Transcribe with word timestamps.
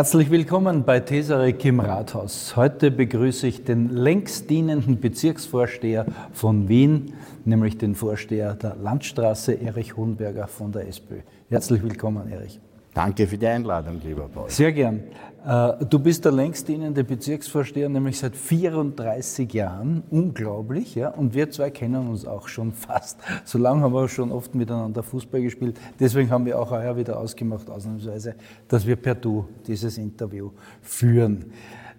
Herzlich 0.00 0.30
willkommen 0.30 0.84
bei 0.84 0.98
Tesarek 1.00 1.62
im 1.66 1.78
Rathaus. 1.78 2.56
Heute 2.56 2.90
begrüße 2.90 3.46
ich 3.46 3.64
den 3.64 3.90
längst 3.90 4.48
dienenden 4.48 4.98
Bezirksvorsteher 4.98 6.06
von 6.32 6.70
Wien, 6.70 7.12
nämlich 7.44 7.76
den 7.76 7.94
Vorsteher 7.94 8.54
der 8.54 8.76
Landstraße, 8.76 9.60
Erich 9.60 9.98
Hohenberger 9.98 10.46
von 10.46 10.72
der 10.72 10.88
SPÖ. 10.88 11.16
Herzlich 11.50 11.82
willkommen, 11.82 12.32
Erich. 12.32 12.58
Danke 12.94 13.26
für 13.26 13.36
die 13.36 13.46
Einladung, 13.46 14.00
lieber 14.02 14.26
Paul. 14.26 14.48
Sehr 14.48 14.72
gern. 14.72 15.02
Äh, 15.44 15.84
du 15.86 15.98
bist 15.98 16.24
der 16.24 16.32
längst 16.32 16.68
dienende 16.68 17.02
Bezirksvorsteher, 17.02 17.88
nämlich 17.88 18.18
seit 18.18 18.36
34 18.36 19.52
Jahren. 19.52 20.02
Unglaublich, 20.10 20.94
ja. 20.94 21.08
Und 21.08 21.34
wir 21.34 21.50
zwei 21.50 21.70
kennen 21.70 22.08
uns 22.08 22.26
auch 22.26 22.48
schon 22.48 22.72
fast. 22.74 23.18
So 23.44 23.58
lange 23.58 23.82
haben 23.82 23.94
wir 23.94 24.08
schon 24.08 24.32
oft 24.32 24.54
miteinander 24.54 25.02
Fußball 25.02 25.40
gespielt. 25.40 25.78
Deswegen 25.98 26.30
haben 26.30 26.44
wir 26.44 26.58
auch 26.58 26.70
heuer 26.70 26.96
wieder 26.96 27.18
ausgemacht, 27.18 27.70
ausnahmsweise, 27.70 28.34
dass 28.68 28.86
wir 28.86 28.96
per 28.96 29.14
Du 29.14 29.46
dieses 29.66 29.96
Interview 29.98 30.50
führen. 30.82 31.46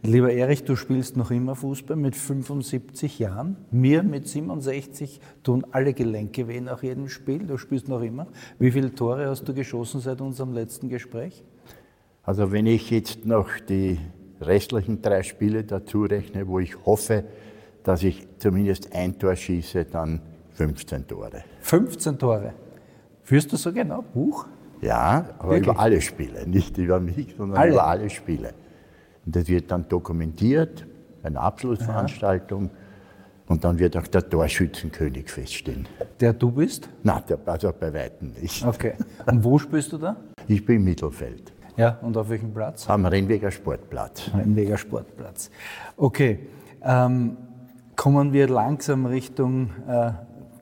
Lieber 0.04 0.34
Erich, 0.34 0.64
du 0.64 0.76
spielst 0.76 1.16
noch 1.16 1.30
immer 1.30 1.56
Fußball 1.56 1.96
mit 1.96 2.16
75 2.16 3.20
Jahren. 3.20 3.56
Mir 3.70 4.02
mit 4.02 4.28
67 4.28 5.22
tun 5.44 5.64
alle 5.72 5.94
Gelenke 5.94 6.48
weh 6.48 6.60
nach 6.60 6.82
jedem 6.82 7.08
Spiel. 7.08 7.46
Du 7.46 7.58
spielst 7.58 7.88
noch 7.88 8.02
immer. 8.02 8.26
Wie 8.58 8.72
viele 8.72 8.96
Tore 8.96 9.28
hast 9.28 9.48
du 9.48 9.54
geschossen 9.54 10.02
seit 10.02 10.20
unserem 10.20 10.54
letzten 10.54 10.90
Gespräch? 10.90 11.44
Also 12.24 12.52
wenn 12.52 12.68
ich 12.68 12.92
jetzt 12.92 13.26
noch 13.26 13.50
die 13.68 14.00
restlichen 14.40 15.02
drei 15.02 15.24
Spiele 15.24 15.64
dazu 15.64 16.04
rechne, 16.04 16.48
wo 16.48 16.60
ich 16.60 16.86
hoffe, 16.86 17.24
dass 17.84 18.04
ich 18.04 18.28
zumindest 18.38 18.94
ein 18.94 19.18
Tor 19.18 19.36
schieße, 19.36 19.86
dann 19.86 20.22
15 20.54 21.08
Tore. 21.08 21.44
15 21.62 22.20
Tore. 22.20 22.54
Führst 23.24 23.52
du 23.52 23.58
so 23.58 23.74
genau 23.74 24.04
Buch? 24.04 24.46
Ja, 24.82 25.30
aber 25.40 25.52
Wirklich? 25.54 25.70
über 25.70 25.80
alle 25.80 26.02
Spiele, 26.02 26.48
nicht 26.48 26.78
über 26.78 27.00
mich, 27.00 27.36
sondern 27.38 27.58
alle. 27.58 27.72
über 27.72 27.88
alle 27.88 28.10
Spiele. 28.10 28.54
Und 29.26 29.36
das 29.36 29.48
wird 29.48 29.72
dann 29.72 29.88
dokumentiert, 29.88 30.86
eine 31.24 31.40
Abschlussveranstaltung. 31.40 32.66
Ja. 32.66 32.72
Und 33.48 33.64
dann 33.64 33.78
wird 33.78 33.98
auch 33.98 34.08
der 34.08 34.28
Torschützenkönig 34.28 35.30
feststehen. 35.30 35.88
Der 36.20 36.34
du 36.34 36.52
bist? 36.52 36.88
Nein, 37.04 37.22
der, 37.28 37.40
also 37.46 37.74
bei 37.78 37.94
Weitem 37.94 38.32
nicht. 38.40 38.66
Okay. 38.66 38.94
Und 39.26 39.44
wo 39.44 39.60
spielst 39.60 39.92
du 39.92 39.98
da? 39.98 40.16
Ich 40.48 40.66
bin 40.66 40.78
im 40.78 40.84
Mittelfeld. 40.86 41.52
Ja, 41.78 41.98
und 42.02 42.18
auf 42.18 42.30
welchem 42.30 42.54
Platz? 42.54 42.90
Am 42.90 43.06
Rennweger 43.06 43.52
Sportplatz. 43.52 44.30
Rennweger 44.34 44.78
Sportplatz. 44.78 45.50
Okay. 45.98 46.40
Ähm, 46.84 47.38
kommen 47.96 48.34
wir 48.34 48.50
langsam 48.50 49.06
Richtung 49.06 49.70
äh, 49.88 50.12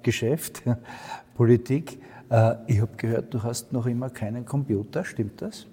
Geschäft, 0.04 0.64
Politik. 1.36 2.02
Äh, 2.30 2.56
ich 2.68 2.82
habe 2.82 2.96
gehört, 2.98 3.34
du 3.34 3.42
hast 3.42 3.74
noch 3.74 3.86
immer 3.86 4.10
keinen 4.10 4.46
Computer, 4.46 5.04
stimmt 5.04 5.42
das? 5.42 5.66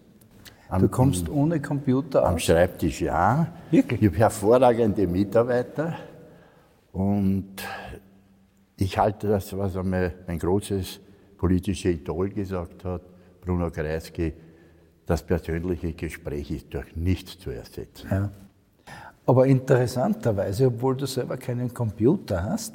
Am, 0.69 0.83
du 0.83 0.89
kommst 0.89 1.29
ohne 1.29 1.61
Computer 1.61 2.23
aus? 2.23 2.29
Am 2.29 2.39
Schreibtisch 2.39 3.03
ja. 3.03 3.47
Wirklich? 3.71 4.01
Ich 4.01 4.09
habe 4.09 4.19
hervorragende 4.19 5.07
Mitarbeiter 5.07 5.97
und 6.93 7.63
ich 8.77 8.99
halte 8.99 9.29
das, 9.29 9.57
was 9.57 9.77
einmal 9.77 10.13
mein 10.27 10.39
großes 10.39 11.01
politisches 11.37 11.93
Idol 11.93 12.31
gesagt 12.31 12.85
hat, 12.85 13.03
Bruno 13.41 13.71
Kreisky, 13.71 14.33
das 15.07 15.23
persönliche 15.23 15.93
Gespräch 15.93 16.51
ist 16.51 16.75
durch 16.75 16.95
nichts 16.97 17.39
zu 17.39 17.51
ersetzen. 17.51 18.09
Ja. 18.11 18.31
Aber 19.25 19.47
interessanterweise, 19.47 20.67
obwohl 20.67 20.97
du 20.97 21.07
selber 21.07 21.37
keinen 21.37 21.73
Computer 21.73 22.45
hast, 22.45 22.75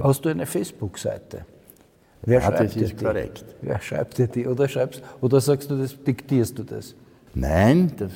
hast 0.00 0.24
du 0.24 0.28
eine 0.28 0.46
Facebook-Seite. 0.46 1.44
Wer 2.22 2.40
ja, 2.40 2.46
schreibt 2.46 2.60
das 2.60 2.76
ist 2.76 3.00
dir 3.00 3.06
korrekt. 3.06 3.44
Wer 3.60 3.80
schreibt 3.80 4.18
dir 4.18 4.26
die? 4.26 4.46
Oder, 4.46 4.68
schreibst, 4.68 5.02
oder 5.20 5.40
sagst 5.40 5.70
du 5.70 5.76
das, 5.76 6.02
diktierst 6.02 6.58
du 6.58 6.62
das? 6.62 6.94
Nein, 7.34 7.92
das 7.96 8.12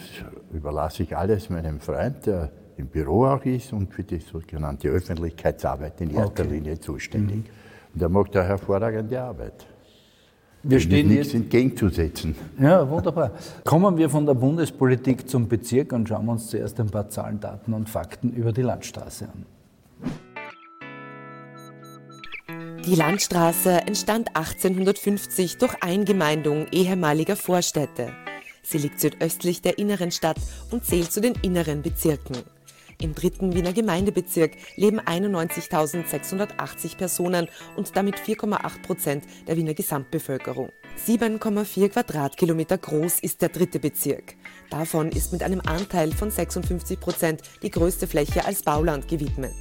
überlasse 0.52 1.02
ich 1.02 1.16
alles 1.16 1.50
meinem 1.50 1.80
Freund, 1.80 2.26
der 2.26 2.50
im 2.76 2.86
Büro 2.86 3.26
auch 3.26 3.44
ist 3.44 3.72
und 3.72 3.92
für 3.92 4.04
die 4.04 4.18
sogenannte 4.18 4.88
Öffentlichkeitsarbeit 4.88 6.00
in 6.00 6.10
erster 6.10 6.44
okay. 6.44 6.54
Linie 6.54 6.80
zuständig. 6.80 7.38
Mhm. 7.38 7.94
Und 7.94 8.02
er 8.02 8.08
macht 8.08 8.34
da 8.34 8.42
hervorragende 8.42 9.20
Arbeit. 9.20 9.66
Wir 10.62 10.80
stehen 10.80 11.08
nichts 11.08 11.34
entgegenzusetzen. 11.34 12.34
Ja, 12.60 12.88
wunderbar. 12.88 13.30
Kommen 13.64 13.96
wir 13.96 14.10
von 14.10 14.26
der 14.26 14.34
Bundespolitik 14.34 15.28
zum 15.28 15.48
Bezirk 15.48 15.92
und 15.92 16.08
schauen 16.08 16.28
uns 16.28 16.48
zuerst 16.48 16.80
ein 16.80 16.90
paar 16.90 17.08
Zahlen, 17.08 17.38
Daten 17.40 17.72
und 17.72 17.88
Fakten 17.88 18.32
über 18.32 18.52
die 18.52 18.62
Landstraße 18.62 19.26
an. 19.26 19.46
Die 22.84 22.94
Landstraße 22.94 23.82
entstand 23.86 24.28
1850 24.34 25.58
durch 25.58 25.74
Eingemeindung 25.82 26.66
ehemaliger 26.72 27.36
Vorstädte. 27.36 28.12
Sie 28.62 28.78
liegt 28.78 28.98
südöstlich 29.00 29.62
der 29.62 29.78
inneren 29.78 30.10
Stadt 30.10 30.38
und 30.70 30.84
zählt 30.84 31.12
zu 31.12 31.20
den 31.20 31.34
inneren 31.42 31.82
Bezirken. 31.82 32.36
Im 33.00 33.14
dritten 33.14 33.54
Wiener 33.54 33.72
Gemeindebezirk 33.72 34.56
leben 34.74 35.00
91.680 35.00 36.96
Personen 36.96 37.48
und 37.76 37.96
damit 37.96 38.16
4,8 38.16 38.82
Prozent 38.82 39.24
der 39.46 39.56
Wiener 39.56 39.74
Gesamtbevölkerung. 39.74 40.72
7,4 41.06 41.90
Quadratkilometer 41.90 42.76
groß 42.76 43.20
ist 43.20 43.40
der 43.40 43.50
dritte 43.50 43.78
Bezirk. 43.78 44.34
Davon 44.70 45.12
ist 45.12 45.32
mit 45.32 45.44
einem 45.44 45.60
Anteil 45.60 46.10
von 46.12 46.32
56 46.32 46.98
Prozent 46.98 47.42
die 47.62 47.70
größte 47.70 48.08
Fläche 48.08 48.44
als 48.44 48.64
Bauland 48.64 49.06
gewidmet. 49.06 49.54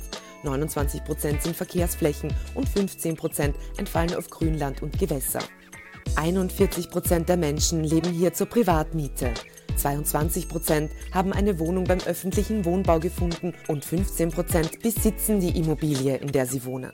29 0.44 1.04
Prozent 1.04 1.44
sind 1.44 1.56
Verkehrsflächen 1.56 2.34
und 2.56 2.68
15 2.68 3.16
Prozent 3.16 3.56
entfallen 3.78 4.16
auf 4.16 4.32
Grünland 4.32 4.82
und 4.82 4.98
Gewässer. 4.98 5.44
41 6.16 6.90
Prozent 6.90 7.30
der 7.30 7.38
Menschen 7.38 7.84
leben 7.84 8.12
hier 8.12 8.34
zur 8.34 8.48
Privatmiete. 8.48 9.34
22 9.78 10.50
Prozent 10.50 10.92
haben 11.14 11.34
eine 11.34 11.60
Wohnung 11.60 11.86
beim 11.86 12.00
öffentlichen 12.06 12.66
Wohnbau 12.66 13.00
gefunden 13.00 13.54
und 13.68 13.86
15 13.86 14.32
Prozent 14.32 14.82
besitzen 14.82 15.40
die 15.40 15.58
Immobilie, 15.58 16.18
in 16.18 16.32
der 16.32 16.46
sie 16.46 16.66
wohnen. 16.66 16.92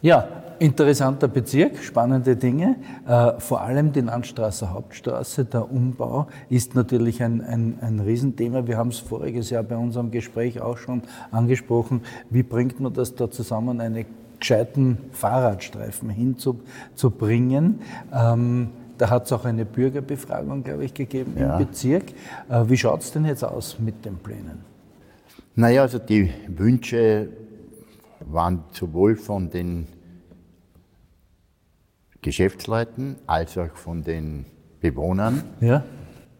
Ja, 0.00 0.28
interessanter 0.58 1.28
Bezirk, 1.28 1.78
spannende 1.78 2.34
Dinge. 2.34 2.76
Äh, 3.06 3.38
vor 3.38 3.60
allem 3.60 3.92
die 3.92 4.00
Landstraße 4.00 4.72
Hauptstraße, 4.72 5.44
der 5.44 5.70
Umbau 5.70 6.26
ist 6.48 6.74
natürlich 6.74 7.22
ein, 7.22 7.40
ein, 7.40 7.78
ein 7.80 8.00
Riesenthema. 8.00 8.66
Wir 8.66 8.78
haben 8.78 8.88
es 8.88 8.98
voriges 8.98 9.50
Jahr 9.50 9.62
bei 9.62 9.76
unserem 9.76 10.10
Gespräch 10.10 10.60
auch 10.60 10.76
schon 10.76 11.02
angesprochen. 11.30 12.02
Wie 12.30 12.42
bringt 12.42 12.80
man 12.80 12.92
das 12.92 13.14
da 13.14 13.30
zusammen, 13.30 13.80
eine 13.80 14.04
gescheiten 14.42 14.98
Fahrradstreifen 15.12 16.10
hinzubringen. 16.10 17.78
Ähm, 18.12 18.70
da 19.02 19.10
hat 19.10 19.26
es 19.26 19.32
auch 19.32 19.44
eine 19.44 19.64
Bürgerbefragung, 19.64 20.62
glaube 20.62 20.84
ich, 20.84 20.94
gegeben 20.94 21.34
ja. 21.36 21.58
im 21.58 21.66
Bezirk. 21.66 22.04
Äh, 22.48 22.64
wie 22.68 22.76
schaut 22.76 23.00
es 23.00 23.10
denn 23.10 23.24
jetzt 23.24 23.42
aus 23.42 23.80
mit 23.80 24.04
den 24.04 24.16
Plänen? 24.16 24.64
Naja, 25.56 25.82
also 25.82 25.98
die 25.98 26.32
Wünsche 26.46 27.28
waren 28.20 28.62
sowohl 28.70 29.16
von 29.16 29.50
den 29.50 29.88
Geschäftsleuten 32.20 33.16
als 33.26 33.58
auch 33.58 33.74
von 33.74 34.04
den 34.04 34.44
Bewohnern 34.80 35.42
ja. 35.60 35.82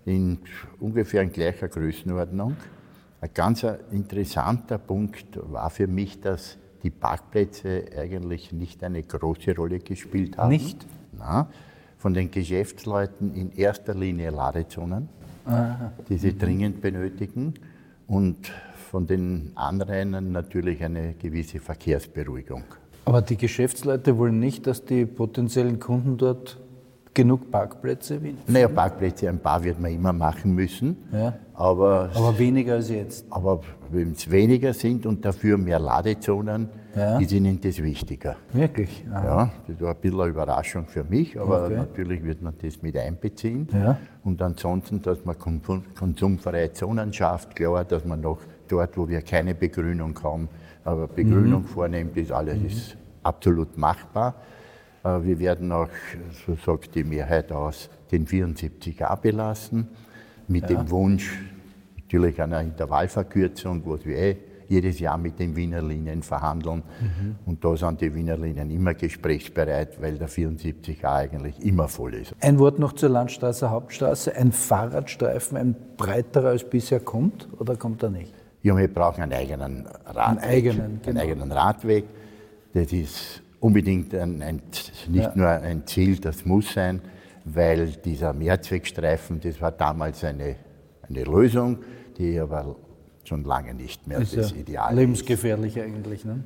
in 0.04 0.38
ungefähr 0.78 1.22
in 1.22 1.32
gleicher 1.32 1.66
Größenordnung. 1.66 2.56
Ein 3.20 3.30
ganz 3.34 3.66
interessanter 3.90 4.78
Punkt 4.78 5.36
war 5.50 5.68
für 5.68 5.88
mich, 5.88 6.20
dass 6.20 6.58
die 6.84 6.90
Parkplätze 6.90 7.86
eigentlich 7.98 8.52
nicht 8.52 8.84
eine 8.84 9.02
große 9.02 9.56
Rolle 9.56 9.80
gespielt 9.80 10.38
haben. 10.38 10.50
Nicht? 10.50 10.86
Na, 11.18 11.48
von 12.02 12.14
den 12.14 12.32
Geschäftsleuten 12.32 13.32
in 13.36 13.52
erster 13.52 13.94
Linie 13.94 14.30
Ladezonen, 14.30 15.08
Aha. 15.44 15.92
die 16.08 16.18
sie 16.18 16.36
dringend 16.36 16.80
benötigen 16.80 17.54
und 18.08 18.50
von 18.90 19.06
den 19.06 19.52
Anrainern 19.54 20.32
natürlich 20.32 20.82
eine 20.82 21.14
gewisse 21.14 21.60
Verkehrsberuhigung. 21.60 22.64
Aber 23.04 23.22
die 23.22 23.36
Geschäftsleute 23.36 24.18
wollen 24.18 24.40
nicht, 24.40 24.66
dass 24.66 24.84
die 24.84 25.06
potenziellen 25.06 25.78
Kunden 25.78 26.16
dort 26.18 26.58
genug 27.14 27.52
Parkplätze 27.52 28.18
finden? 28.18 28.52
Naja, 28.52 28.66
Parkplätze, 28.66 29.28
ein 29.28 29.38
paar 29.38 29.62
wird 29.62 29.78
man 29.78 29.92
immer 29.92 30.12
machen 30.12 30.56
müssen. 30.56 30.96
Ja. 31.12 31.34
Aber, 31.54 32.10
aber 32.14 32.36
weniger 32.36 32.74
als 32.74 32.90
jetzt. 32.90 33.26
Aber 33.30 33.60
wenn 33.92 34.12
es 34.12 34.28
weniger 34.28 34.74
sind 34.74 35.06
und 35.06 35.24
dafür 35.24 35.56
mehr 35.56 35.78
Ladezonen, 35.78 36.68
ja. 36.94 37.18
ist 37.18 37.32
ihnen 37.32 37.60
das 37.60 37.82
wichtiger. 37.82 38.36
Wirklich? 38.52 39.04
Aha. 39.10 39.24
Ja, 39.24 39.50
das 39.68 39.80
war 39.80 39.94
ein 39.94 40.00
bisschen 40.00 40.20
eine 40.20 40.30
Überraschung 40.30 40.86
für 40.86 41.04
mich, 41.04 41.38
aber 41.38 41.64
okay. 41.64 41.76
natürlich 41.76 42.22
wird 42.22 42.42
man 42.42 42.54
das 42.60 42.82
mit 42.82 42.96
einbeziehen. 42.96 43.68
Ja. 43.72 43.98
Und 44.24 44.40
ansonsten, 44.42 45.02
dass 45.02 45.24
man 45.24 45.36
konsumfreie 45.38 46.72
Zonen 46.72 47.12
schafft, 47.12 47.56
klar, 47.56 47.84
dass 47.84 48.04
man 48.04 48.20
noch 48.20 48.38
dort, 48.68 48.96
wo 48.96 49.08
wir 49.08 49.22
keine 49.22 49.54
Begrünung 49.54 50.18
haben, 50.22 50.48
aber 50.84 51.06
Begrünung 51.06 51.62
mhm. 51.62 51.66
vornimmt, 51.66 52.16
ist 52.16 52.32
alles 52.32 52.58
mhm. 52.58 52.66
ist 52.66 52.96
absolut 53.22 53.76
machbar. 53.76 54.34
Äh, 55.04 55.22
wir 55.22 55.38
werden 55.38 55.72
auch, 55.72 55.88
so 56.46 56.56
sagt 56.56 56.94
die 56.94 57.04
Mehrheit 57.04 57.52
aus, 57.52 57.88
den 58.10 58.26
74a 58.26 59.16
belassen, 59.20 59.88
mit 60.48 60.68
ja. 60.68 60.76
dem 60.76 60.90
Wunsch 60.90 61.38
natürlich 61.96 62.40
einer 62.42 62.60
Intervallverkürzung, 62.60 63.82
was 63.86 64.04
wir 64.04 64.16
eh 64.16 64.36
jedes 64.72 64.98
Jahr 64.98 65.18
mit 65.18 65.38
den 65.38 65.54
Wiener 65.54 65.82
Linien 65.82 66.22
verhandeln. 66.22 66.82
Mhm. 67.00 67.36
Und 67.44 67.64
da 67.64 67.76
sind 67.76 68.00
die 68.00 68.14
Wiener 68.14 68.36
Linien 68.36 68.70
immer 68.70 68.94
gesprächsbereit, 68.94 70.00
weil 70.00 70.18
der 70.18 70.28
74a 70.28 71.04
eigentlich 71.04 71.62
immer 71.64 71.88
voll 71.88 72.14
ist. 72.14 72.34
Ein 72.40 72.58
Wort 72.58 72.78
noch 72.78 72.94
zur 72.94 73.10
Landstraße 73.10 73.70
Hauptstraße. 73.70 74.34
Ein 74.34 74.52
Fahrradstreifen, 74.52 75.58
ein 75.58 75.76
breiterer 75.96 76.48
als 76.48 76.64
bisher 76.64 77.00
kommt 77.00 77.48
oder 77.58 77.76
kommt 77.76 78.02
er 78.02 78.10
nicht? 78.10 78.32
Ja, 78.62 78.76
wir 78.76 78.88
brauchen 78.88 79.22
einen 79.22 79.32
eigenen 79.32 79.86
Radweg. 80.06 80.16
Einen 80.16 80.38
eigenen, 80.38 81.00
genau. 81.02 81.20
einen 81.20 81.30
eigenen 81.30 81.52
Radweg. 81.52 82.04
Das 82.72 82.92
ist 82.92 83.42
unbedingt 83.60 84.14
ein, 84.14 84.42
ein 84.42 84.62
nicht 85.08 85.24
ja. 85.24 85.32
nur 85.34 85.48
ein 85.48 85.86
Ziel, 85.86 86.18
das 86.18 86.44
muss 86.44 86.72
sein, 86.72 87.00
weil 87.44 87.88
dieser 88.04 88.32
Mehrzweckstreifen, 88.32 89.40
das 89.40 89.60
war 89.60 89.72
damals 89.72 90.24
eine, 90.24 90.56
eine 91.08 91.24
Lösung, 91.24 91.78
die 92.16 92.38
aber 92.38 92.76
schon 93.24 93.44
lange 93.44 93.74
nicht 93.74 94.06
mehr 94.06 94.18
ist 94.18 94.36
das 94.36 94.50
ja 94.50 94.56
Ideal 94.58 94.94
lebensgefährlich 94.94 95.76
ist. 95.76 95.84
eigentlich, 95.84 96.24
ne? 96.24 96.44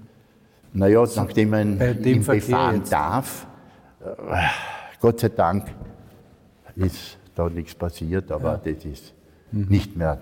Naja, 0.73 1.05
nachdem 1.17 1.51
man 1.51 1.81
ihn 2.05 2.25
befahren 2.25 2.77
jetzt. 2.77 2.93
darf, 2.93 3.47
äh, 4.01 4.43
Gott 5.01 5.21
sei 5.21 5.31
Dank 5.31 5.69
ist 6.75 7.19
da 7.35 7.49
nichts 7.49 7.75
passiert, 7.75 8.31
aber 8.31 8.61
ja. 8.65 8.73
das 8.73 8.85
ist 8.85 9.15
mhm. 9.53 9.67
nicht 9.69 9.97
mehr 9.97 10.19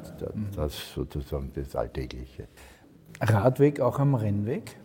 das, 0.55 0.95
sozusagen 0.95 1.51
das 1.55 1.75
Alltägliche. 1.75 2.49
Radweg 3.21 3.81
auch 3.81 3.99
am 3.99 4.15
Rennweg? 4.15 4.77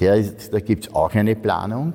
Der 0.00 0.16
ist, 0.16 0.52
da 0.52 0.60
gibt 0.60 0.86
es 0.86 0.94
auch 0.94 1.14
eine 1.14 1.36
Planung, 1.36 1.94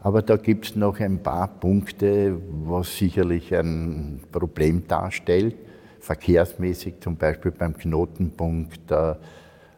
aber 0.00 0.22
da 0.22 0.36
gibt 0.36 0.66
es 0.66 0.76
noch 0.76 1.00
ein 1.00 1.22
paar 1.22 1.48
Punkte, 1.48 2.36
was 2.66 2.96
sicherlich 2.96 3.54
ein 3.54 4.20
Problem 4.30 4.86
darstellt. 4.86 5.56
Verkehrsmäßig 6.04 7.00
zum 7.00 7.16
Beispiel 7.16 7.50
beim 7.50 7.76
Knotenpunkt 7.76 8.90
der 8.90 9.18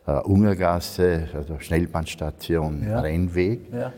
äh, 0.07 0.13
Ungergasse, 0.21 1.29
also 1.33 1.59
Schnellbahnstation 1.61 2.85
ja. 2.87 3.01
Rennweg. 3.01 3.73
Ja. 3.73 3.93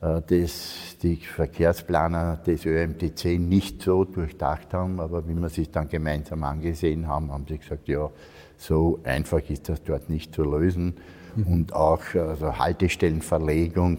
Äh, 0.00 0.22
das 0.26 0.96
die 1.02 1.16
Verkehrsplaner 1.16 2.38
des 2.38 2.64
ÖMTC 2.64 3.38
nicht 3.38 3.82
so 3.82 4.04
durchdacht 4.04 4.72
haben, 4.72 5.00
aber 5.00 5.28
wie 5.28 5.34
wir 5.34 5.50
sich 5.50 5.70
dann 5.70 5.88
gemeinsam 5.88 6.42
angesehen 6.44 7.06
haben, 7.06 7.30
haben 7.30 7.44
sie 7.46 7.58
gesagt, 7.58 7.88
ja, 7.88 8.10
so 8.56 9.00
einfach 9.04 9.42
ist 9.50 9.68
das 9.68 9.82
dort 9.82 10.08
nicht 10.08 10.34
zu 10.34 10.44
lösen. 10.44 10.94
Mhm. 11.36 11.46
Und 11.46 11.72
auch 11.74 12.02
also 12.14 12.58
Haltestellenverlegung, 12.58 13.98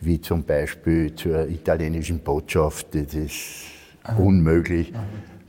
wie 0.00 0.20
zum 0.20 0.44
Beispiel 0.44 1.14
zur 1.16 1.48
italienischen 1.48 2.20
Botschaft, 2.20 2.94
das 2.94 3.14
ist 3.14 3.64
Aha. 4.04 4.16
unmöglich, 4.22 4.94
Aha. 4.94 5.02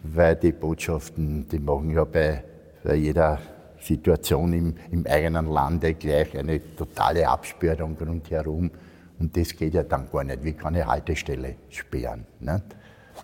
Weil 0.03 0.35
die 0.35 0.51
Botschaften, 0.51 1.47
die 1.49 1.59
machen 1.59 1.91
ja 1.91 2.03
bei, 2.03 2.43
bei 2.83 2.95
jeder 2.95 3.39
Situation 3.79 4.53
im, 4.53 4.75
im 4.91 5.05
eigenen 5.07 5.47
Lande 5.47 5.93
gleich 5.93 6.37
eine 6.37 6.59
totale 6.75 7.27
Absperrung 7.27 7.95
rundherum. 7.99 8.71
Und 9.19 9.35
das 9.35 9.55
geht 9.55 9.73
ja 9.73 9.83
dann 9.83 10.07
gar 10.11 10.23
nicht. 10.23 10.43
Wie 10.43 10.53
kann 10.53 10.75
ich 10.75 10.85
Haltestelle 10.85 11.55
sperren? 11.69 12.25
Nicht? 12.39 12.63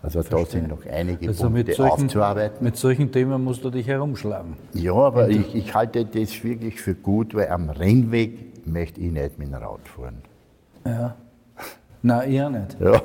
Also 0.01 0.23
Verstehe. 0.23 0.39
da 0.39 0.45
sind 0.49 0.67
noch 0.69 0.85
einige 0.91 1.27
also 1.27 1.49
Punkte 1.49 1.73
solchen, 1.73 2.05
aufzuarbeiten. 2.05 2.63
Mit 2.63 2.77
solchen 2.77 3.11
Themen 3.11 3.43
musst 3.43 3.63
du 3.63 3.69
dich 3.69 3.87
herumschlagen. 3.87 4.55
Ja, 4.73 4.93
aber 4.93 5.29
ich, 5.29 5.53
ich, 5.53 5.75
halte 5.75 6.05
das 6.05 6.43
wirklich 6.43 6.81
für 6.81 6.95
gut, 6.95 7.35
weil 7.35 7.49
am 7.49 7.69
Rennweg 7.69 8.65
möchte 8.65 9.01
ich 9.01 9.11
nicht 9.11 9.37
mit 9.37 9.49
dem 9.49 9.53
Rad 9.53 9.87
fahren. 9.87 10.21
Ja. 10.85 11.15
Nein, 12.01 12.31
eher 12.31 12.49
nicht. 12.49 12.77
Ja. 12.79 13.01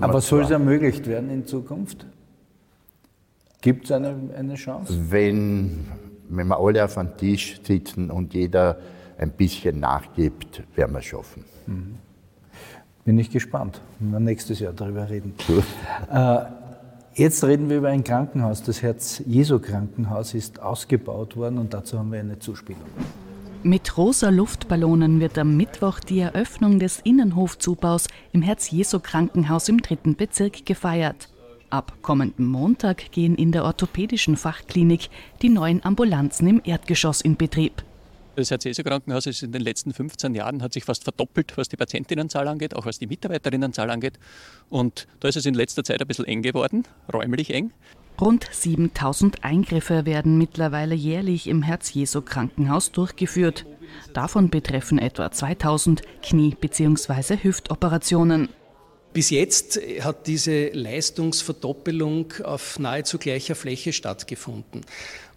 aber 0.00 0.20
soll 0.20 0.42
es 0.42 0.50
ermöglicht 0.50 1.06
werden 1.06 1.30
in 1.30 1.46
Zukunft? 1.46 2.06
Gibt 3.66 3.86
es 3.86 3.90
eine, 3.90 4.14
eine 4.38 4.54
Chance? 4.54 4.94
Wenn, 5.10 5.88
wenn 6.28 6.46
wir 6.46 6.56
alle 6.56 6.84
auf 6.84 6.96
einem 6.98 7.16
Tisch 7.16 7.60
sitzen 7.64 8.12
und 8.12 8.32
jeder 8.32 8.78
ein 9.18 9.32
bisschen 9.32 9.80
nachgibt, 9.80 10.62
werden 10.76 10.92
wir 10.92 11.00
es 11.00 11.06
schaffen. 11.06 11.44
Mhm. 11.66 11.96
Bin 13.04 13.18
ich 13.18 13.28
gespannt, 13.28 13.80
wenn 13.98 14.12
wir 14.12 14.20
nächstes 14.20 14.60
Jahr 14.60 14.72
darüber 14.72 15.10
reden. 15.10 15.34
Äh, 16.12 16.42
jetzt 17.14 17.42
reden 17.42 17.68
wir 17.68 17.78
über 17.78 17.88
ein 17.88 18.04
Krankenhaus. 18.04 18.62
Das 18.62 18.82
Herz-Jesu-Krankenhaus 18.82 20.34
ist 20.34 20.62
ausgebaut 20.62 21.36
worden 21.36 21.58
und 21.58 21.74
dazu 21.74 21.98
haben 21.98 22.12
wir 22.12 22.20
eine 22.20 22.38
Zuspielung. 22.38 22.84
Mit 23.64 23.98
rosa 23.98 24.28
Luftballonen 24.28 25.18
wird 25.18 25.38
am 25.38 25.56
Mittwoch 25.56 25.98
die 25.98 26.20
Eröffnung 26.20 26.78
des 26.78 27.00
Innenhofzubaus 27.00 28.06
im 28.32 28.42
Herz-Jesu-Krankenhaus 28.42 29.68
im 29.68 29.82
dritten 29.82 30.14
Bezirk 30.14 30.64
gefeiert. 30.64 31.30
Ab 31.76 31.92
kommenden 32.00 32.46
Montag 32.46 33.12
gehen 33.12 33.34
in 33.34 33.52
der 33.52 33.62
orthopädischen 33.62 34.38
Fachklinik 34.38 35.10
die 35.42 35.50
neuen 35.50 35.84
Ambulanzen 35.84 36.48
im 36.48 36.62
Erdgeschoss 36.64 37.20
in 37.20 37.36
Betrieb. 37.36 37.84
Das 38.34 38.50
Herz-Jesu-Krankenhaus 38.50 39.26
ist 39.26 39.42
in 39.42 39.52
den 39.52 39.60
letzten 39.60 39.92
15 39.92 40.34
Jahren 40.34 40.62
hat 40.62 40.72
sich 40.72 40.84
fast 40.84 41.04
verdoppelt, 41.04 41.52
was 41.58 41.68
die 41.68 41.76
Patientinnenzahl 41.76 42.48
angeht, 42.48 42.74
auch 42.74 42.86
was 42.86 42.98
die 42.98 43.06
Mitarbeiterinnenzahl 43.06 43.90
angeht. 43.90 44.18
Und 44.70 45.06
da 45.20 45.28
ist 45.28 45.36
es 45.36 45.44
in 45.44 45.52
letzter 45.52 45.84
Zeit 45.84 46.00
ein 46.00 46.06
bisschen 46.06 46.24
eng 46.24 46.40
geworden, 46.40 46.84
räumlich 47.12 47.52
eng. 47.52 47.72
Rund 48.18 48.48
7000 48.50 49.44
Eingriffe 49.44 50.06
werden 50.06 50.38
mittlerweile 50.38 50.94
jährlich 50.94 51.46
im 51.46 51.62
Herz-Jesu-Krankenhaus 51.62 52.90
durchgeführt. 52.90 53.66
Davon 54.14 54.48
betreffen 54.48 54.98
etwa 54.98 55.30
2000 55.30 56.00
Knie- 56.22 56.56
bzw. 56.58 57.36
Hüftoperationen. 57.42 58.48
Bis 59.16 59.30
jetzt 59.30 59.80
hat 60.02 60.26
diese 60.26 60.68
Leistungsverdoppelung 60.68 62.34
auf 62.44 62.78
nahezu 62.78 63.16
gleicher 63.16 63.54
Fläche 63.54 63.94
stattgefunden. 63.94 64.82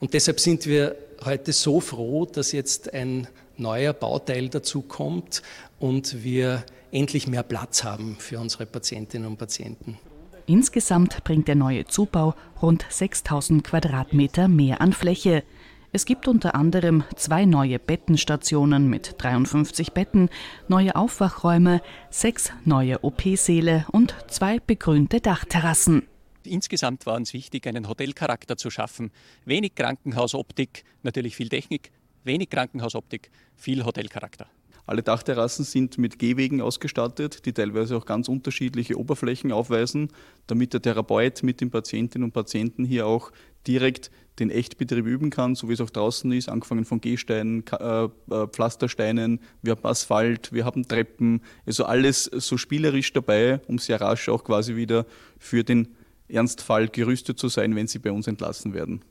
Und 0.01 0.13
deshalb 0.13 0.41
sind 0.41 0.65
wir 0.65 0.97
heute 1.23 1.53
so 1.53 1.79
froh, 1.79 2.25
dass 2.25 2.51
jetzt 2.51 2.93
ein 2.93 3.29
neuer 3.55 3.93
Bauteil 3.93 4.49
dazu 4.49 4.81
kommt 4.81 5.43
und 5.79 6.25
wir 6.25 6.65
endlich 6.91 7.27
mehr 7.27 7.43
Platz 7.43 7.85
haben 7.85 8.17
für 8.19 8.37
unsere 8.41 8.65
Patientinnen 8.65 9.25
und 9.25 9.37
Patienten. 9.37 9.97
Insgesamt 10.45 11.23
bringt 11.23 11.47
der 11.47 11.55
neue 11.55 11.85
Zubau 11.85 12.35
rund 12.61 12.85
6000 12.89 13.63
Quadratmeter 13.63 14.49
mehr 14.49 14.81
an 14.81 14.91
Fläche. 14.91 15.43
Es 15.91 16.05
gibt 16.05 16.27
unter 16.27 16.53
anderem 16.53 17.03
zwei 17.15 17.45
neue 17.45 17.79
Bettenstationen 17.79 18.91
mit 18.91 19.15
53 19.17 19.91
Betten, 19.91 20.29
neue 20.67 20.95
Aufwachräume, 20.95 21.81
sechs 22.11 22.51
neue 22.63 23.03
OP-Säle 23.03 23.87
und 23.91 24.13
zwei 24.27 24.59
begrünte 24.59 25.19
Dachterrassen. 25.19 26.03
Insgesamt 26.43 27.07
war 27.07 27.15
uns 27.15 27.33
wichtig, 27.33 27.65
einen 27.65 27.87
Hotelcharakter 27.87 28.55
zu 28.55 28.69
schaffen. 28.69 29.11
Wenig 29.45 29.73
Krankenhausoptik, 29.73 30.83
natürlich 31.01 31.35
viel 31.35 31.49
Technik, 31.49 31.91
wenig 32.23 32.51
Krankenhausoptik, 32.51 33.31
viel 33.55 33.83
Hotelcharakter. 33.83 34.47
Alle 34.89 35.03
Dachterrassen 35.03 35.65
sind 35.65 35.99
mit 35.99 36.17
Gehwegen 36.17 36.61
ausgestattet, 36.61 37.45
die 37.45 37.53
teilweise 37.53 37.95
auch 37.95 38.07
ganz 38.07 38.27
unterschiedliche 38.27 38.97
Oberflächen 38.97 39.51
aufweisen, 39.51 40.09
damit 40.47 40.73
der 40.73 40.81
Therapeut 40.81 41.43
mit 41.43 41.61
den 41.61 41.69
Patientinnen 41.69 42.25
und 42.25 42.31
Patienten 42.31 42.85
hier 42.85 43.05
auch 43.05 43.31
direkt 43.67 44.11
den 44.39 44.49
Echtbetrieb 44.49 45.05
üben 45.05 45.29
kann, 45.29 45.55
so 45.55 45.67
wie 45.69 45.73
es 45.73 45.81
auch 45.81 45.89
draußen 45.89 46.31
ist, 46.31 46.49
angefangen 46.49 46.85
von 46.85 47.01
Gehsteinen, 47.01 47.63
äh, 47.79 48.03
äh, 48.03 48.09
Pflastersteinen, 48.47 49.39
wir 49.61 49.71
haben 49.71 49.85
Asphalt, 49.85 50.53
wir 50.53 50.65
haben 50.65 50.87
Treppen, 50.87 51.41
also 51.65 51.85
alles 51.85 52.23
so 52.23 52.57
spielerisch 52.57 53.11
dabei, 53.13 53.59
um 53.67 53.77
sehr 53.77 53.99
rasch 53.99 54.29
auch 54.29 54.43
quasi 54.43 54.75
wieder 54.75 55.05
für 55.37 55.63
den 55.63 55.89
Ernstfall 56.29 56.87
gerüstet 56.87 57.39
zu 57.39 57.49
sein, 57.49 57.75
wenn 57.75 57.87
sie 57.87 57.99
bei 57.99 58.11
uns 58.11 58.27
entlassen 58.27 58.73
werden. 58.73 59.01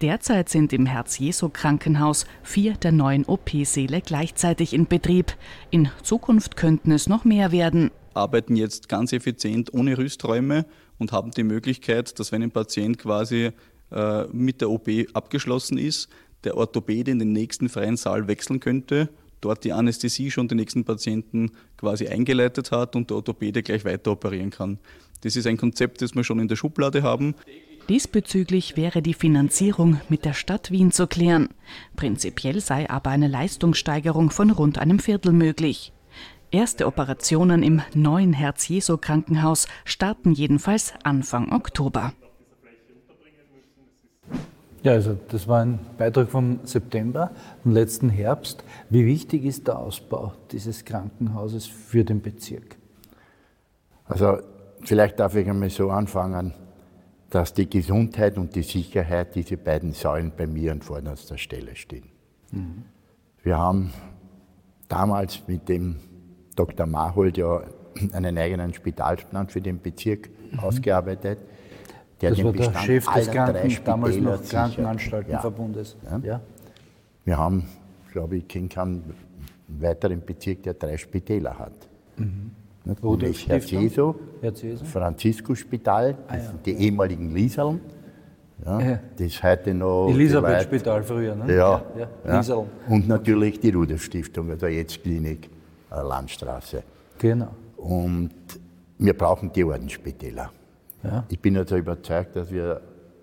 Derzeit 0.00 0.48
sind 0.48 0.72
im 0.72 0.86
Herz-Jesu-Krankenhaus 0.86 2.24
vier 2.42 2.74
der 2.74 2.92
neuen 2.92 3.24
OP-Säle 3.24 4.00
gleichzeitig 4.00 4.72
in 4.72 4.86
Betrieb. 4.86 5.34
In 5.70 5.90
Zukunft 6.02 6.56
könnten 6.56 6.92
es 6.92 7.08
noch 7.08 7.24
mehr 7.24 7.50
werden. 7.50 7.90
Arbeiten 8.14 8.56
jetzt 8.56 8.88
ganz 8.88 9.12
effizient 9.12 9.72
ohne 9.74 9.98
Rüsträume 9.98 10.66
und 10.98 11.12
haben 11.12 11.30
die 11.30 11.44
Möglichkeit, 11.44 12.18
dass 12.18 12.32
wenn 12.32 12.42
ein 12.42 12.50
Patient 12.50 12.98
quasi 12.98 13.50
äh, 13.90 14.24
mit 14.32 14.60
der 14.60 14.70
OP 14.70 14.88
abgeschlossen 15.12 15.78
ist, 15.78 16.08
der 16.44 16.56
Orthopäde 16.56 17.10
in 17.10 17.18
den 17.18 17.32
nächsten 17.32 17.68
freien 17.68 17.96
Saal 17.96 18.28
wechseln 18.28 18.60
könnte, 18.60 19.08
dort 19.40 19.64
die 19.64 19.72
Anästhesie 19.72 20.30
schon 20.30 20.48
den 20.48 20.58
nächsten 20.58 20.84
Patienten 20.84 21.52
quasi 21.76 22.08
eingeleitet 22.08 22.70
hat 22.70 22.96
und 22.96 23.10
der 23.10 23.16
Orthopäde 23.16 23.62
gleich 23.62 23.84
weiter 23.84 24.12
operieren 24.12 24.50
kann. 24.50 24.78
Das 25.22 25.36
ist 25.36 25.46
ein 25.46 25.56
Konzept, 25.56 26.02
das 26.02 26.14
wir 26.14 26.24
schon 26.24 26.38
in 26.38 26.48
der 26.48 26.56
Schublade 26.56 27.02
haben. 27.02 27.34
Diesbezüglich 27.88 28.76
wäre 28.76 29.00
die 29.00 29.14
Finanzierung 29.14 30.00
mit 30.08 30.24
der 30.24 30.34
Stadt 30.34 30.70
Wien 30.70 30.92
zu 30.92 31.06
klären. 31.06 31.48
Prinzipiell 31.96 32.60
sei 32.60 32.88
aber 32.90 33.10
eine 33.10 33.28
Leistungssteigerung 33.28 34.30
von 34.30 34.50
rund 34.50 34.78
einem 34.78 34.98
Viertel 34.98 35.32
möglich. 35.32 35.92
Erste 36.50 36.86
Operationen 36.86 37.62
im 37.62 37.82
neuen 37.92 38.32
Herz-Jesu-Krankenhaus 38.32 39.68
starten 39.84 40.32
jedenfalls 40.32 40.94
Anfang 41.02 41.52
Oktober. 41.52 42.14
Ja, 44.82 44.92
also 44.92 45.18
das 45.28 45.46
war 45.46 45.60
ein 45.60 45.78
Beitrag 45.98 46.30
vom 46.30 46.60
September, 46.64 47.32
vom 47.62 47.72
letzten 47.72 48.08
Herbst. 48.08 48.64
Wie 48.88 49.04
wichtig 49.04 49.44
ist 49.44 49.66
der 49.66 49.78
Ausbau 49.78 50.32
dieses 50.50 50.86
Krankenhauses 50.86 51.66
für 51.66 52.02
den 52.02 52.22
Bezirk? 52.22 52.76
Also 54.06 54.38
vielleicht 54.84 55.20
darf 55.20 55.34
ich 55.34 55.46
einmal 55.46 55.68
so 55.68 55.90
anfangen, 55.90 56.54
dass 57.28 57.52
die 57.52 57.68
Gesundheit 57.68 58.38
und 58.38 58.54
die 58.54 58.62
Sicherheit, 58.62 59.34
diese 59.34 59.58
beiden 59.58 59.92
Säulen 59.92 60.32
bei 60.34 60.46
mir 60.46 60.72
an 60.72 60.80
vorderster 60.80 61.36
Stelle 61.36 61.76
stehen. 61.76 62.08
Mhm. 62.52 62.84
Wir 63.42 63.58
haben 63.58 63.92
damals 64.88 65.46
mit 65.46 65.68
dem 65.68 65.96
Dr. 66.58 66.86
Mahold 66.86 67.36
ja 67.38 67.62
einen 68.12 68.36
eigenen 68.36 68.74
Spitalplan 68.74 69.48
für 69.48 69.60
den 69.60 69.80
Bezirk 69.80 70.28
mhm. 70.28 70.58
ausgearbeitet. 70.58 71.38
Der 72.20 72.30
das 72.30 72.42
war 72.42 72.52
der 72.52 72.74
Chef 72.74 73.06
des 73.06 73.30
Kranken, 73.30 73.78
damals 73.84 74.16
noch 74.16 74.42
Krankenanstaltenverbundes. 74.42 75.96
Ja. 76.10 76.18
Ja. 76.24 76.40
Wir 77.24 77.38
haben, 77.38 77.64
glaube 78.12 78.38
ich, 78.38 78.48
keinen 78.48 78.68
keinen 78.68 79.04
weiteren 79.68 80.20
Bezirk, 80.24 80.64
der 80.64 80.74
drei 80.74 80.96
Spitäler 80.96 81.56
hat. 81.56 81.88
Mhm. 82.16 82.50
Nämlich 83.02 83.48
Herr 83.48 83.60
Ceso, 83.60 84.16
Franziskus-Spital, 84.82 86.16
ah, 86.26 86.36
ja. 86.36 86.54
die 86.64 86.72
ehemaligen 86.72 87.34
Lieseln. 87.34 87.80
Ja, 88.64 88.80
ja. 88.80 88.98
Das 89.16 89.26
ist 89.26 89.42
heute 89.42 89.74
noch. 89.74 90.08
Elisabeth-Spital 90.08 91.02
früher, 91.04 91.34
ne? 91.36 91.54
Ja. 91.54 91.82
ja. 92.26 92.66
Und 92.88 93.06
natürlich 93.06 93.60
die 93.60 93.70
Rudolf-Stiftung, 93.70 94.50
also 94.50 94.66
jetzt 94.66 95.02
Klinik 95.02 95.50
Landstraße. 95.90 96.82
Genau. 97.18 97.54
Und 97.76 98.30
wir 98.98 99.14
brauchen 99.14 99.52
die 99.52 99.64
Ordensspitäler. 99.64 100.50
Ja. 101.02 101.24
Ich 101.28 101.38
bin 101.38 101.56
also 101.56 101.76
überzeugt, 101.76 102.36
dass 102.36 102.50
wir 102.50 102.80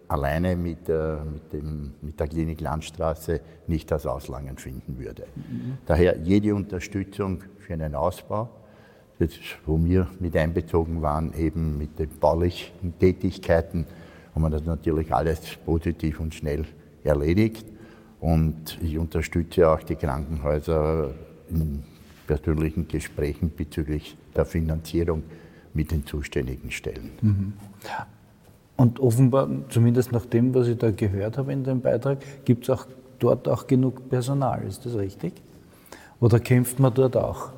alleine 0.07 0.55
mit, 0.55 0.87
äh, 0.87 1.17
mit, 1.23 1.53
dem, 1.53 1.93
mit, 2.01 2.19
der 2.19 2.27
Klinik 2.27 2.61
Landstraße 2.61 3.41
nicht 3.67 3.89
das 3.91 4.05
Auslangen 4.05 4.57
finden 4.57 4.97
würde. 4.99 5.25
Mhm. 5.35 5.77
Daher 5.85 6.17
jede 6.17 6.53
Unterstützung 6.55 7.43
für 7.59 7.73
einen 7.73 7.95
Ausbau, 7.95 8.49
das, 9.19 9.29
wo 9.65 9.83
wir 9.83 10.07
mit 10.19 10.35
einbezogen 10.35 11.01
waren, 11.01 11.33
eben 11.33 11.77
mit 11.77 11.97
den 11.99 12.09
baulichen 12.19 12.97
Tätigkeiten, 12.99 13.85
haben 14.33 14.41
wir 14.41 14.49
das 14.49 14.65
natürlich 14.65 15.13
alles 15.13 15.39
positiv 15.65 16.19
und 16.19 16.35
schnell 16.35 16.65
erledigt. 17.03 17.65
Und 18.19 18.77
ich 18.81 18.97
unterstütze 18.97 19.69
auch 19.69 19.81
die 19.83 19.95
Krankenhäuser 19.95 21.11
in 21.49 21.83
persönlichen 22.27 22.87
Gesprächen 22.87 23.51
bezüglich 23.55 24.17
der 24.35 24.45
Finanzierung 24.45 25.23
mit 25.73 25.91
den 25.91 26.05
zuständigen 26.05 26.71
Stellen. 26.71 27.11
Mhm. 27.21 27.53
Und 28.77 28.99
offenbar, 28.99 29.47
zumindest 29.69 30.11
nach 30.11 30.25
dem, 30.25 30.53
was 30.53 30.67
ich 30.67 30.77
da 30.77 30.91
gehört 30.91 31.37
habe 31.37 31.53
in 31.53 31.63
dem 31.63 31.81
Beitrag, 31.81 32.17
gibt 32.43 32.63
es 32.63 32.69
auch 32.69 32.85
dort 33.19 33.47
auch 33.47 33.67
genug 33.67 34.09
Personal. 34.09 34.63
Ist 34.67 34.85
das 34.85 34.95
richtig? 34.95 35.33
Oder 36.19 36.39
kämpft 36.39 36.79
man 36.79 36.93
dort 36.93 37.15
auch? 37.15 37.51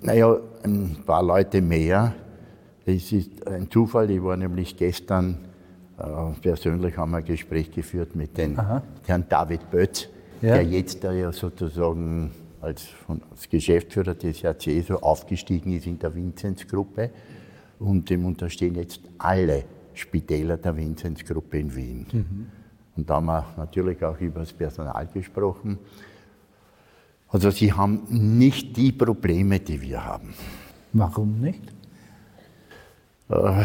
Naja, 0.00 0.36
ein 0.62 0.96
paar 1.04 1.22
Leute 1.22 1.60
mehr. 1.60 2.14
Es 2.86 3.12
ist 3.12 3.46
ein 3.46 3.70
Zufall, 3.70 4.10
ich 4.10 4.22
war 4.22 4.36
nämlich 4.36 4.76
gestern 4.76 5.38
äh, 5.98 6.04
persönlich 6.40 6.96
haben 6.96 7.10
wir 7.10 7.18
ein 7.18 7.24
Gespräch 7.24 7.70
geführt 7.70 8.14
mit 8.14 8.38
dem 8.38 8.56
Herrn 9.06 9.24
David 9.28 9.68
Bötz, 9.70 10.08
ja. 10.40 10.54
der 10.54 10.64
jetzt 10.64 11.02
da 11.02 11.12
ja 11.12 11.32
sozusagen 11.32 12.30
als, 12.60 12.82
von, 12.82 13.20
als 13.30 13.48
Geschäftsführer 13.48 14.14
des 14.14 14.42
JCSO 14.42 14.96
aufgestiegen 14.96 15.72
ist 15.72 15.86
in 15.86 15.98
der 15.98 16.14
Vinzenz-Gruppe 16.14 17.10
und 17.78 18.08
dem 18.10 18.24
unterstehen 18.24 18.74
jetzt 18.74 19.00
alle 19.18 19.64
Spitäler 19.94 20.56
der 20.56 20.76
Vinzenz-Gruppe 20.76 21.58
in 21.58 21.74
Wien. 21.74 22.06
Mhm. 22.12 22.46
Und 22.96 23.08
da 23.08 23.16
haben 23.16 23.26
wir 23.26 23.46
natürlich 23.56 24.04
auch 24.04 24.18
über 24.20 24.40
das 24.40 24.52
Personal 24.52 25.06
gesprochen. 25.06 25.78
Also 27.28 27.50
sie 27.50 27.72
haben 27.72 28.02
nicht 28.08 28.76
die 28.76 28.92
Probleme, 28.92 29.60
die 29.60 29.80
wir 29.80 30.04
haben. 30.04 30.34
Warum 30.92 31.40
nicht? 31.40 31.62
Äh, 33.28 33.64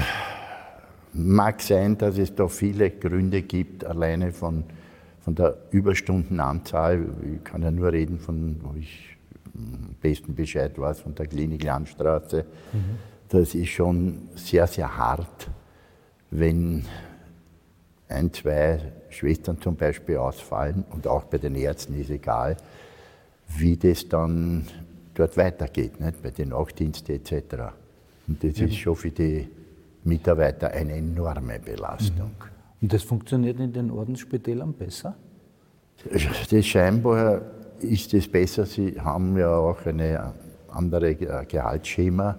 mag 1.14 1.62
sein, 1.62 1.98
dass 1.98 2.18
es 2.18 2.36
da 2.36 2.48
viele 2.48 2.92
Gründe 2.92 3.42
gibt, 3.42 3.86
alleine 3.86 4.34
von 4.34 4.66
von 5.24 5.36
der 5.36 5.56
Überstundenanzahl, 5.72 7.06
ich 7.36 7.44
kann 7.44 7.62
ja 7.62 7.72
nur 7.72 7.92
reden 7.92 8.20
von, 8.20 8.60
wo 8.62 8.76
ich 8.78 9.18
am 9.56 9.96
besten 10.02 10.36
Bescheid 10.36 10.78
weiß, 10.78 11.00
von 11.00 11.16
der 11.16 11.28
Klinik 11.28 11.64
Landstraße, 11.64 12.46
mhm. 12.74 12.98
das 13.30 13.56
ist 13.56 13.70
schon 13.70 14.30
sehr, 14.36 14.68
sehr 14.68 14.98
hart, 14.98 15.50
wenn 16.32 16.86
ein, 18.10 18.34
zwei 18.34 18.80
Schwestern 19.10 19.62
zum 19.62 19.76
Beispiel 19.76 20.18
ausfallen 20.18 20.84
und 20.92 21.08
auch 21.08 21.24
bei 21.24 21.38
den 21.38 21.56
Ärzten 21.56 22.00
ist 22.00 22.10
egal, 22.10 22.58
wie 23.58 23.78
das 23.78 24.10
dann 24.10 24.68
dort 25.14 25.38
weitergeht, 25.38 26.00
nicht? 26.02 26.22
bei 26.22 26.32
den 26.32 26.50
Nachtdiensten 26.50 27.16
etc. 27.16 27.74
Und 28.28 28.44
das 28.44 28.58
mhm. 28.58 28.68
ist 28.68 28.76
schon 28.76 28.96
für 28.96 29.12
die 29.12 29.48
Mitarbeiter 30.04 30.72
eine 30.72 30.94
enorme 30.94 31.60
Belastung. 31.60 32.32
Mhm. 32.40 32.53
Und 32.84 32.92
das 32.92 33.02
funktioniert 33.02 33.62
in 33.62 33.72
den 33.72 33.90
Ordensspitälern 33.90 34.74
besser? 34.74 35.16
Das 36.52 36.66
scheinbar 36.66 37.42
ist 37.80 38.14
es 38.14 38.28
besser. 38.28 38.66
Sie 38.66 39.00
haben 39.00 39.38
ja 39.38 39.56
auch 39.56 39.86
eine 39.86 40.34
andere 40.68 41.16
Gehaltsschema, 41.16 42.38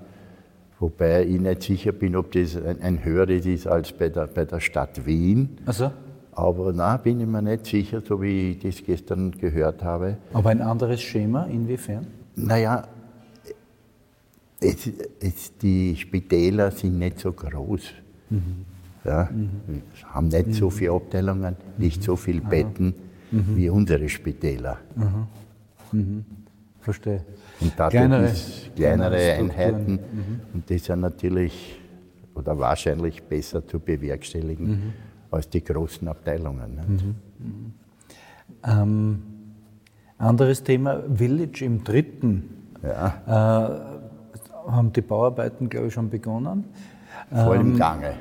wobei 0.78 1.24
ich 1.24 1.40
nicht 1.40 1.62
sicher 1.62 1.92
bin, 1.92 2.14
ob 2.14 2.30
das 2.32 2.56
ein, 2.56 2.82
ein 2.82 3.02
höheres 3.02 3.46
ist 3.46 3.66
als 3.66 3.92
bei 3.92 4.10
der, 4.10 4.26
bei 4.26 4.44
der 4.44 4.60
Stadt 4.60 5.06
Wien. 5.06 5.56
Also? 5.64 5.90
Aber 6.32 6.74
na, 6.74 6.98
bin 6.98 7.20
ich 7.22 7.26
mir 7.26 7.40
nicht 7.40 7.64
sicher, 7.64 8.02
so 8.06 8.20
wie 8.20 8.50
ich 8.50 8.58
das 8.58 8.84
gestern 8.84 9.30
gehört 9.30 9.82
habe. 9.82 10.18
Aber 10.34 10.50
ein 10.50 10.60
anderes 10.60 11.00
Schema, 11.00 11.44
inwiefern? 11.44 12.06
Naja, 12.36 12.86
es, 14.60 14.90
es, 15.20 15.56
die 15.56 15.96
Spitäler 15.96 16.70
sind 16.70 16.98
nicht 16.98 17.18
so 17.18 17.32
groß. 17.32 17.92
Mhm. 18.28 18.73
Ja, 19.04 19.28
mhm. 19.30 19.82
haben 20.12 20.28
nicht 20.28 20.46
mhm. 20.46 20.52
so 20.54 20.70
viele 20.70 20.92
Abteilungen, 20.92 21.56
nicht 21.76 22.02
so 22.02 22.16
viele 22.16 22.40
Betten 22.40 22.94
mhm. 23.30 23.56
wie 23.56 23.68
unsere 23.68 24.08
Spitäler. 24.08 24.78
Mhm. 25.92 26.24
Verstehe. 26.80 27.24
Und 27.60 27.72
dadurch 27.76 27.92
kleinere, 27.92 28.24
ist 28.24 28.74
kleinere 28.74 29.32
Einheiten 29.34 29.92
mhm. 29.92 30.40
und 30.54 30.68
die 30.68 30.78
sind 30.78 31.00
natürlich 31.00 31.80
oder 32.34 32.58
wahrscheinlich 32.58 33.22
besser 33.22 33.66
zu 33.66 33.78
bewerkstelligen 33.78 34.66
mhm. 34.68 34.92
als 35.30 35.48
die 35.48 35.62
großen 35.62 36.08
Abteilungen. 36.08 37.14
Ähm, 38.66 39.22
anderes 40.18 40.62
Thema, 40.62 41.02
Village 41.14 41.64
im 41.64 41.84
dritten. 41.84 42.48
Ja. 42.82 43.22
Äh, 44.66 44.70
haben 44.70 44.92
die 44.92 45.02
Bauarbeiten, 45.02 45.68
glaube 45.68 45.88
ich, 45.88 45.94
schon 45.94 46.08
begonnen. 46.08 46.64
Voll 47.30 47.56
im 47.56 47.72
ähm, 47.72 47.78
Gange 47.78 48.14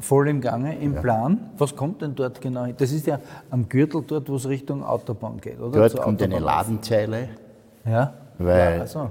voll 0.00 0.28
im 0.28 0.40
Gange, 0.40 0.78
im 0.78 0.94
ja. 0.94 1.00
Plan. 1.00 1.50
Was 1.58 1.74
kommt 1.74 2.02
denn 2.02 2.14
dort 2.14 2.40
genau 2.40 2.64
hin? 2.64 2.74
Das 2.78 2.92
ist 2.92 3.06
ja 3.06 3.18
am 3.50 3.68
Gürtel 3.68 4.02
dort, 4.06 4.28
wo 4.28 4.36
es 4.36 4.48
Richtung 4.48 4.82
Autobahn 4.84 5.40
geht, 5.40 5.60
oder? 5.60 5.78
Dort 5.78 5.92
Zur 5.92 6.00
kommt 6.00 6.22
Autobahn. 6.22 6.36
eine 6.36 6.44
Ladenzeile. 6.44 7.28
Ja. 7.84 8.14
Weil 8.38 8.74
ja, 8.76 8.80
also, 8.80 9.10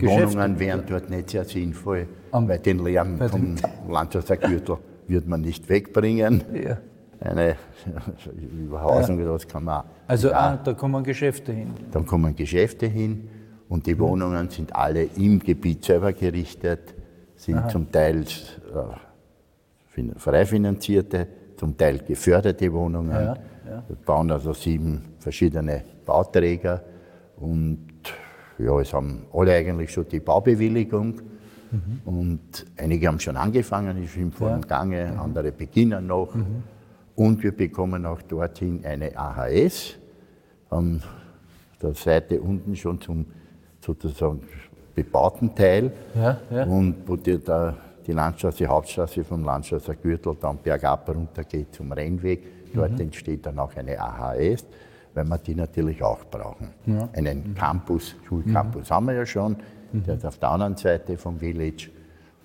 Wohnungen 0.00 0.58
wären 0.60 0.84
dort 0.88 1.10
nicht 1.10 1.30
sehr 1.30 1.44
sinnvoll, 1.44 2.06
am, 2.30 2.46
weil 2.46 2.60
den 2.60 2.78
Lärm 2.84 3.18
vom 3.28 3.56
Landschaftsgürtel 3.90 4.76
wird 5.08 5.26
man 5.26 5.40
nicht 5.40 5.68
wegbringen. 5.68 6.44
Ja. 6.54 6.78
Eine 7.20 7.56
Überhausung, 8.60 9.18
ja. 9.18 9.32
das 9.32 9.48
kann 9.48 9.64
man. 9.64 9.82
Also 10.06 10.32
ah, 10.32 10.56
da 10.62 10.74
kommen 10.74 11.02
Geschäfte 11.02 11.52
hin. 11.52 11.70
Dann 11.90 12.06
kommen 12.06 12.36
Geschäfte 12.36 12.86
hin 12.86 13.28
und 13.68 13.86
die 13.86 13.98
Wohnungen 13.98 14.48
sind 14.48 14.74
alle 14.76 15.04
im 15.16 15.40
Gebiet 15.40 15.84
selber 15.84 16.12
gerichtet, 16.12 16.94
sind 17.34 17.58
Aha. 17.58 17.68
zum 17.68 17.90
Teil 17.90 18.20
äh, 18.20 18.24
frei 20.16 20.46
finanzierte, 20.46 21.26
zum 21.56 21.76
Teil 21.76 21.98
geförderte 21.98 22.72
Wohnungen. 22.72 23.10
Ja, 23.10 23.34
ja. 23.68 23.84
Wir 23.86 23.96
bauen 24.04 24.30
also 24.30 24.52
sieben 24.52 25.14
verschiedene 25.18 25.82
Bauträger 26.04 26.82
und 27.36 27.86
ja, 28.58 28.80
es 28.80 28.92
haben 28.92 29.26
alle 29.32 29.54
eigentlich 29.54 29.90
schon 29.92 30.08
die 30.08 30.20
Baubewilligung. 30.20 31.20
Mhm. 31.70 32.00
Und 32.04 32.66
einige 32.76 33.08
haben 33.08 33.20
schon 33.20 33.36
angefangen, 33.36 34.02
ich 34.02 34.14
bin 34.14 34.32
vor 34.32 34.50
ja. 34.50 34.58
Gange, 34.58 35.12
mhm. 35.12 35.20
andere 35.20 35.52
beginnen 35.52 36.06
noch. 36.06 36.34
Mhm. 36.34 36.62
Und 37.14 37.42
wir 37.42 37.52
bekommen 37.52 38.06
auch 38.06 38.22
dorthin 38.22 38.84
eine 38.84 39.16
AHS. 39.16 39.96
An 40.70 41.02
der 41.82 41.94
Seite 41.94 42.40
unten 42.40 42.76
schon 42.76 43.00
zum 43.00 43.26
sozusagen 43.80 44.42
bebauten 44.94 45.54
Teil. 45.54 45.92
Ja, 46.14 46.40
ja. 46.50 46.64
Und 46.64 46.96
wo 47.06 47.16
die, 47.16 47.38
da 47.38 47.76
die 48.08 48.12
Landstraße, 48.12 48.58
die 48.58 48.66
Hauptstraße 48.66 49.22
vom 49.22 49.44
Landstraße 49.44 49.94
Gürtel 49.96 50.34
dann 50.40 50.58
bergab 50.58 51.08
runter 51.10 51.44
geht 51.44 51.74
zum 51.74 51.92
Rennweg. 51.92 52.72
Dort 52.74 52.92
mhm. 52.92 53.00
entsteht 53.00 53.44
dann 53.46 53.58
auch 53.58 53.74
eine 53.76 54.00
AHS, 54.00 54.64
weil 55.14 55.24
wir 55.26 55.38
die 55.38 55.54
natürlich 55.54 56.02
auch 56.02 56.24
brauchen. 56.24 56.70
Ja. 56.86 57.08
Einen 57.12 57.50
mhm. 57.50 57.54
Campus, 57.54 58.16
Schulcampus 58.26 58.88
mhm. 58.88 58.94
haben 58.94 59.06
wir 59.06 59.14
ja 59.14 59.26
schon, 59.26 59.56
mhm. 59.92 60.04
der 60.04 60.16
ist 60.16 60.24
auf 60.24 60.38
der 60.38 60.50
anderen 60.50 60.76
Seite 60.76 61.16
vom 61.18 61.38
Village. 61.38 61.90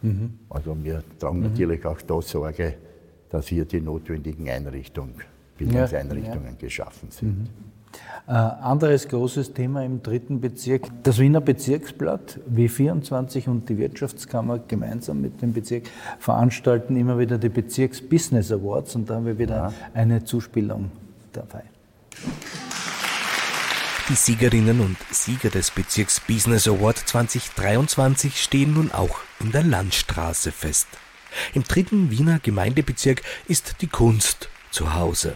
Mhm. 0.01 0.39
Also 0.49 0.75
wir 0.83 1.01
tragen 1.17 1.41
natürlich 1.41 1.85
auch 1.85 2.01
da 2.01 2.21
Sorge, 2.21 2.75
dass 3.29 3.47
hier 3.47 3.65
die 3.65 3.79
notwendigen 3.79 4.49
Einrichtungen, 4.49 5.15
Bildungseinrichtungen 5.57 6.51
ja. 6.51 6.59
geschaffen 6.59 7.09
sind. 7.09 7.49
Äh, 8.25 8.31
anderes 8.31 9.09
großes 9.09 9.53
Thema 9.53 9.83
im 9.83 10.01
dritten 10.01 10.39
Bezirk, 10.39 10.83
das 11.03 11.19
Wiener 11.19 11.41
Bezirksblatt 11.41 12.39
W24 12.53 13.49
und 13.49 13.67
die 13.67 13.77
Wirtschaftskammer 13.77 14.59
gemeinsam 14.59 15.19
mit 15.19 15.41
dem 15.41 15.51
Bezirk 15.51 15.83
veranstalten 16.19 16.95
immer 16.95 17.19
wieder 17.19 17.37
die 17.37 17.49
Bezirks-Business 17.49 18.51
Awards 18.51 18.95
und 18.95 19.09
da 19.09 19.15
haben 19.15 19.25
wir 19.25 19.37
wieder 19.37 19.55
ja. 19.55 19.73
eine 19.93 20.23
Zuspielung 20.23 20.89
dabei. 21.33 21.63
Die 24.09 24.15
Siegerinnen 24.15 24.79
und 24.79 24.97
Sieger 25.11 25.49
des 25.49 25.71
Bezirks 25.71 26.21
Business 26.21 26.67
Award 26.67 26.97
2023 26.97 28.41
stehen 28.41 28.73
nun 28.73 28.91
auch 28.91 29.19
in 29.41 29.51
der 29.51 29.63
Landstraße 29.63 30.51
fest. 30.51 30.87
Im 31.53 31.63
dritten 31.63 32.11
Wiener 32.11 32.39
Gemeindebezirk 32.39 33.21
ist 33.47 33.77
die 33.81 33.87
Kunst 33.87 34.49
zu 34.71 34.93
Hause. 34.93 35.35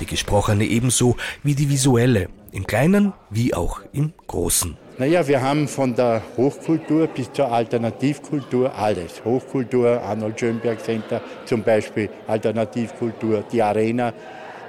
Die 0.00 0.06
gesprochene 0.06 0.64
ebenso 0.64 1.16
wie 1.42 1.54
die 1.54 1.68
visuelle, 1.68 2.28
im 2.52 2.66
Kleinen 2.66 3.12
wie 3.30 3.54
auch 3.54 3.80
im 3.92 4.12
Großen. 4.26 4.76
Naja, 4.98 5.28
wir 5.28 5.42
haben 5.42 5.68
von 5.68 5.94
der 5.94 6.22
Hochkultur 6.38 7.06
bis 7.08 7.30
zur 7.32 7.52
Alternativkultur 7.52 8.74
alles. 8.74 9.22
Hochkultur, 9.24 10.00
Arnold 10.00 10.40
Schönberg 10.40 10.82
Center 10.82 11.20
zum 11.44 11.62
Beispiel, 11.62 12.08
Alternativkultur, 12.26 13.44
die 13.52 13.62
Arena 13.62 14.14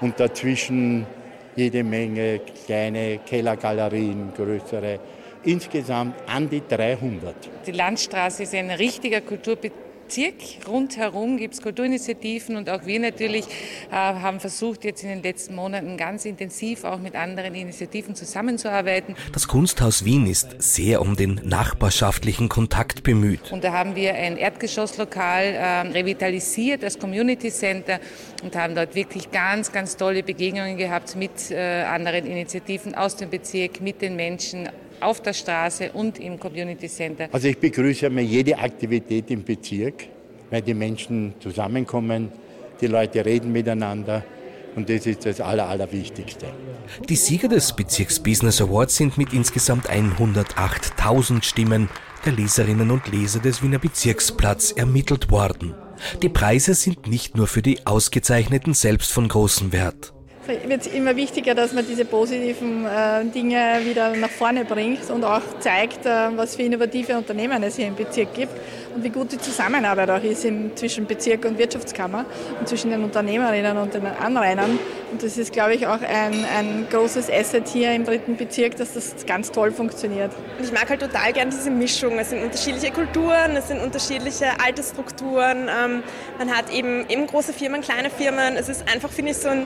und 0.02 0.20
dazwischen 0.20 1.06
jede 1.56 1.84
Menge 1.84 2.42
kleine 2.66 3.20
Kellergalerien, 3.20 4.34
größere. 4.36 5.00
Insgesamt 5.44 6.16
an 6.28 6.50
die 6.50 6.62
300. 6.68 7.34
Die 7.66 7.72
Landstraße 7.72 8.44
ist 8.44 8.54
ein 8.54 8.70
richtiger 8.72 9.22
Kulturbetrieb 9.22 9.87
Bezirk. 10.08 10.36
Rundherum 10.66 11.36
gibt 11.36 11.56
es 11.56 11.62
Kulturinitiativen 11.62 12.56
und 12.56 12.70
auch 12.70 12.86
wir 12.86 13.00
natürlich 13.00 13.46
äh, 13.92 13.94
haben 13.94 14.40
versucht, 14.40 14.86
jetzt 14.86 15.04
in 15.04 15.10
den 15.10 15.22
letzten 15.22 15.54
Monaten 15.54 15.98
ganz 15.98 16.24
intensiv 16.24 16.86
auch 16.86 17.00
mit 17.00 17.14
anderen 17.16 17.54
Initiativen 17.54 18.16
zusammenzuarbeiten. 18.16 19.16
Das 19.34 19.50
Kunsthaus 19.50 20.06
Wien 20.06 20.26
ist 20.26 20.56
sehr 20.60 21.02
um 21.02 21.18
den 21.18 21.42
nachbarschaftlichen 21.44 22.48
Kontakt 22.48 23.04
bemüht. 23.04 23.52
Und 23.52 23.66
da 23.66 23.74
haben 23.74 23.98
wir 23.98 24.14
ein 24.14 24.38
Erdgeschosslokal 24.38 25.44
äh, 25.44 25.80
revitalisiert 25.90 26.86
als 26.86 26.98
Community 26.98 27.52
Center 27.52 28.00
und 28.44 28.56
haben 28.56 28.76
dort 28.76 28.96
wirklich 28.96 29.30
ganz, 29.32 29.74
ganz 29.74 29.98
tolle 29.98 30.24
Begegnungen 30.24 30.78
gehabt 30.78 31.18
mit 31.18 31.52
äh, 31.52 31.84
anderen 31.84 32.26
Initiativen 32.26 32.96
aus 32.96 33.18
dem 33.18 33.30
Bezirk, 33.30 33.82
mit 33.82 34.02
den 34.02 34.16
Menschen 34.16 34.70
auf 35.00 35.22
der 35.22 35.34
Straße 35.34 35.92
und 35.94 36.20
im 36.20 36.40
Community 36.40 36.88
Center. 36.88 37.30
Also 37.32 37.48
ich 37.48 37.58
begrüße 37.58 38.08
einmal 38.08 38.24
jede 38.24 38.58
Aktivität 38.58 39.30
im 39.32 39.44
Bezirk, 39.44 40.06
weil 40.50 40.62
die 40.62 40.74
Menschen 40.74 41.34
zusammenkommen, 41.40 42.32
die 42.80 42.88
Leute 42.88 43.26
reden 43.26 43.52
miteinander. 43.52 44.24
Und 44.76 44.90
das 44.90 45.08
ist 45.08 45.26
das 45.26 45.42
Aller, 45.42 45.68
Allerwichtigste. 45.68 46.46
Die 47.10 47.16
Sieger 47.16 47.48
des 47.48 47.76
Bezirks 47.76 48.20
Business 48.20 48.62
Awards 48.62 48.96
sind 48.96 49.18
mit 49.18 49.34
insgesamt 49.34 49.90
108.000 49.90 51.44
Stimmen 51.44 51.90
der 52.26 52.34
Leserinnen 52.34 52.92
und 52.92 53.08
Leser 53.12 53.40
des 53.40 53.64
Wiener 53.64 53.80
Bezirksplatz 53.80 54.72
ermittelt 54.72 55.32
worden. 55.32 55.74
Die 56.22 56.30
Preise 56.30 56.76
sind 56.76 57.08
nicht 57.08 57.36
nur 57.36 57.48
für 57.48 57.64
die 57.64 57.88
Ausgezeichneten 57.88 58.76
selbst 58.76 59.12
von 59.12 59.28
großem 59.28 59.72
Wert 59.72 60.14
wird 60.48 60.82
es 60.82 60.88
immer 60.88 61.16
wichtiger, 61.16 61.56
dass 61.56 61.74
man 61.74 61.86
diese 61.86 62.06
positiven 62.06 62.86
äh, 62.86 63.26
Dinge 63.26 63.82
wieder 63.84 64.16
nach 64.16 64.30
vorne 64.30 64.66
bringt 64.66 65.10
und 65.10 65.24
auch 65.24 65.42
zeigt, 65.60 66.06
äh, 66.06 66.30
was 66.36 66.56
für 66.56 66.64
innovative 66.64 67.18
Unternehmen 67.18 67.62
es 67.64 67.76
hier 67.76 67.88
im 67.88 67.96
Bezirk 67.96 68.34
gibt 68.34 68.54
und 68.96 69.04
wie 69.04 69.10
gut 69.10 69.32
die 69.32 69.38
Zusammenarbeit 69.38 70.10
auch 70.10 70.24
ist 70.24 70.46
im, 70.46 70.76
zwischen 70.76 71.06
Bezirk 71.06 71.46
und 71.46 71.58
Wirtschaftskammer 71.58 72.26
und 72.60 72.68
zwischen 72.68 72.92
den 72.92 73.04
Unternehmerinnen 73.04 73.78
und 73.78 73.94
den 73.94 74.06
Anrainern. 74.06 74.80
Und 75.12 75.24
das 75.24 75.38
ist, 75.38 75.54
glaube 75.54 75.76
ich, 75.76 75.88
auch 75.88 76.02
ein, 76.02 76.46
ein 76.58 76.88
großes 76.90 77.30
Asset 77.30 77.68
hier 77.68 77.94
im 77.94 78.06
dritten 78.06 78.36
Bezirk, 78.36 78.76
dass 78.76 78.94
das 78.94 79.26
ganz 79.26 79.52
toll 79.52 79.72
funktioniert. 79.72 80.32
Und 80.58 80.66
ich 80.66 80.72
mag 80.72 80.90
halt 80.90 81.02
total 81.02 81.32
gern 81.34 81.50
diese 81.50 81.70
Mischung. 81.70 82.20
Es 82.20 82.30
sind 82.30 82.44
unterschiedliche 82.44 82.92
Kulturen, 82.92 83.56
es 83.56 83.68
sind 83.68 83.82
unterschiedliche 83.82 84.48
Altersstrukturen. 84.64 85.70
Ähm, 85.70 86.04
man 86.38 86.56
hat 86.56 86.72
eben, 86.72 87.06
eben 87.10 87.28
große 87.28 87.54
Firmen, 87.54 87.82
kleine 87.82 88.10
Firmen. 88.10 88.56
Es 88.58 88.68
ist 88.68 88.84
einfach, 88.92 89.10
finde 89.10 89.32
ich, 89.32 89.38
so 89.38 89.50
ein 89.50 89.66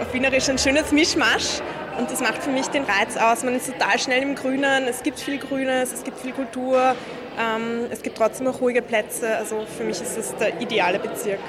auf 0.00 0.12
Wienerisch 0.12 0.48
ein 0.48 0.58
schönes 0.58 0.92
Mischmasch. 0.92 1.60
Und 1.98 2.10
das 2.10 2.20
macht 2.20 2.42
für 2.42 2.50
mich 2.50 2.66
den 2.66 2.84
Reiz 2.84 3.16
aus. 3.16 3.42
Man 3.42 3.54
ist 3.54 3.72
total 3.72 3.98
schnell 3.98 4.22
im 4.22 4.34
Grünen, 4.34 4.84
es 4.86 5.02
gibt 5.02 5.18
viel 5.18 5.38
Grünes, 5.38 5.92
es 5.92 6.04
gibt 6.04 6.20
viel 6.20 6.32
Kultur, 6.32 6.94
ähm, 7.38 7.86
es 7.90 8.02
gibt 8.02 8.18
trotzdem 8.18 8.46
auch 8.48 8.60
ruhige 8.60 8.82
Plätze. 8.82 9.36
Also 9.36 9.64
für 9.76 9.84
mich 9.84 10.00
ist 10.00 10.16
es 10.18 10.34
der 10.36 10.60
ideale 10.60 10.98
Bezirk. 10.98 11.40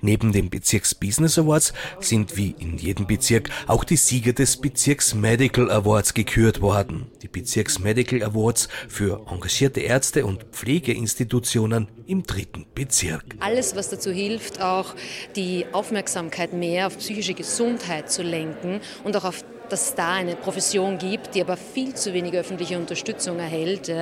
Neben 0.00 0.32
den 0.32 0.50
Bezirks 0.50 0.94
Business 0.94 1.38
Awards 1.38 1.72
sind 2.00 2.36
wie 2.36 2.54
in 2.58 2.78
jedem 2.78 3.06
Bezirk 3.06 3.50
auch 3.66 3.84
die 3.84 3.96
Sieger 3.96 4.32
des 4.32 4.56
Bezirks 4.56 5.14
Medical 5.14 5.70
Awards 5.70 6.14
gekürt 6.14 6.60
worden. 6.60 7.10
Die 7.22 7.28
Bezirks 7.28 7.78
Medical 7.78 8.22
Awards 8.22 8.68
für 8.88 9.26
engagierte 9.30 9.80
Ärzte 9.80 10.26
und 10.26 10.44
Pflegeinstitutionen 10.52 11.88
im 12.06 12.22
dritten 12.22 12.66
Bezirk. 12.74 13.24
Alles, 13.40 13.76
was 13.76 13.90
dazu 13.90 14.10
hilft, 14.10 14.60
auch 14.60 14.94
die 15.36 15.66
Aufmerksamkeit 15.72 16.52
mehr 16.52 16.86
auf 16.86 16.98
psychische 16.98 17.34
Gesundheit 17.34 18.10
zu 18.10 18.22
lenken 18.22 18.80
und 19.04 19.16
auch 19.16 19.24
auf 19.24 19.44
dass 19.68 19.88
es 19.88 19.94
da 19.94 20.12
eine 20.12 20.36
Profession 20.36 20.98
gibt, 20.98 21.34
die 21.34 21.40
aber 21.40 21.56
viel 21.56 21.94
zu 21.94 22.12
wenig 22.12 22.34
öffentliche 22.34 22.78
Unterstützung 22.78 23.38
erhält. 23.38 23.92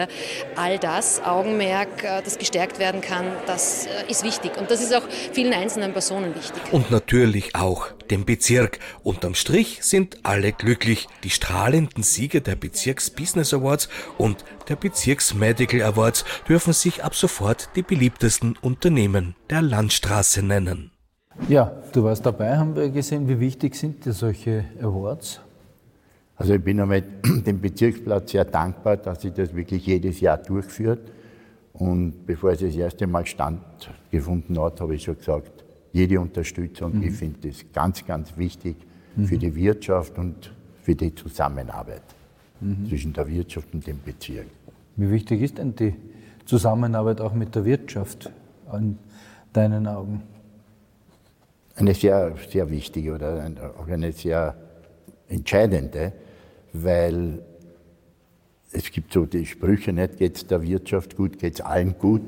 All 0.56 0.78
das, 0.78 1.22
Augenmerk, 1.22 2.04
äh, 2.04 2.22
das 2.22 2.38
gestärkt 2.38 2.78
werden 2.78 3.00
kann, 3.00 3.26
das 3.46 3.86
äh, 3.86 4.10
ist 4.10 4.24
wichtig. 4.24 4.56
Und 4.58 4.70
das 4.70 4.80
ist 4.80 4.94
auch 4.94 5.02
vielen 5.32 5.52
einzelnen 5.52 5.92
Personen 5.92 6.34
wichtig. 6.34 6.62
Und 6.72 6.90
natürlich 6.90 7.54
auch 7.54 7.88
dem 8.10 8.24
Bezirk. 8.24 8.78
Unterm 9.02 9.34
Strich 9.34 9.78
sind 9.82 10.18
alle 10.24 10.52
glücklich. 10.52 11.06
Die 11.24 11.30
strahlenden 11.30 12.02
Sieger 12.02 12.40
der 12.40 12.56
Bezirks 12.56 13.10
Business 13.10 13.54
Awards 13.54 13.88
und 14.18 14.44
der 14.68 14.76
Bezirks 14.76 15.34
Medical 15.34 15.82
Awards 15.82 16.24
dürfen 16.48 16.72
sich 16.72 17.04
ab 17.04 17.14
sofort 17.14 17.70
die 17.76 17.82
beliebtesten 17.82 18.56
Unternehmen 18.60 19.36
der 19.48 19.62
Landstraße 19.62 20.42
nennen. 20.42 20.90
Ja, 21.48 21.72
du 21.92 22.04
warst 22.04 22.26
dabei, 22.26 22.56
haben 22.56 22.76
wir 22.76 22.90
gesehen. 22.90 23.28
Wie 23.28 23.40
wichtig 23.40 23.74
sind 23.74 24.04
dir 24.04 24.12
solche 24.12 24.64
Awards? 24.82 25.40
Also 26.40 26.54
ich 26.54 26.64
bin 26.64 26.80
einmal 26.80 27.02
dem 27.46 27.60
Bezirksplatz 27.60 28.30
sehr 28.32 28.46
dankbar, 28.46 28.96
dass 28.96 29.20
sie 29.20 29.30
das 29.30 29.54
wirklich 29.54 29.84
jedes 29.84 30.20
Jahr 30.20 30.38
durchführt. 30.38 31.12
Und 31.74 32.24
bevor 32.24 32.52
es 32.52 32.60
das 32.60 32.74
erste 32.74 33.06
Mal 33.06 33.26
stattgefunden 33.26 34.58
hat, 34.58 34.80
habe 34.80 34.94
ich 34.94 35.02
schon 35.02 35.18
gesagt, 35.18 35.64
jede 35.92 36.18
Unterstützung, 36.18 36.96
mhm. 36.96 37.02
ich 37.02 37.12
finde 37.12 37.46
das 37.46 37.62
ganz, 37.74 38.06
ganz 38.06 38.38
wichtig 38.38 38.76
mhm. 39.16 39.26
für 39.26 39.36
die 39.36 39.54
Wirtschaft 39.54 40.16
und 40.16 40.50
für 40.80 40.94
die 40.94 41.14
Zusammenarbeit 41.14 42.02
mhm. 42.60 42.88
zwischen 42.88 43.12
der 43.12 43.28
Wirtschaft 43.28 43.74
und 43.74 43.86
dem 43.86 44.00
Bezirk. 44.02 44.46
Wie 44.96 45.10
wichtig 45.10 45.42
ist 45.42 45.58
denn 45.58 45.76
die 45.76 45.94
Zusammenarbeit 46.46 47.20
auch 47.20 47.34
mit 47.34 47.54
der 47.54 47.66
Wirtschaft 47.66 48.30
in 48.72 48.96
deinen 49.52 49.86
Augen? 49.86 50.22
Eine 51.76 51.92
sehr, 51.92 52.32
sehr 52.50 52.70
wichtige 52.70 53.14
oder 53.14 53.46
auch 53.78 53.88
eine 53.88 54.12
sehr 54.12 54.54
entscheidende 55.28 56.14
weil 56.72 57.42
es 58.72 58.90
gibt 58.90 59.12
so 59.12 59.26
die 59.26 59.46
Sprüche, 59.46 59.92
nicht 59.92 60.16
geht 60.16 60.36
es 60.36 60.46
der 60.46 60.62
Wirtschaft 60.62 61.16
gut, 61.16 61.38
geht 61.38 61.54
es 61.54 61.60
allen 61.60 61.98
gut. 61.98 62.22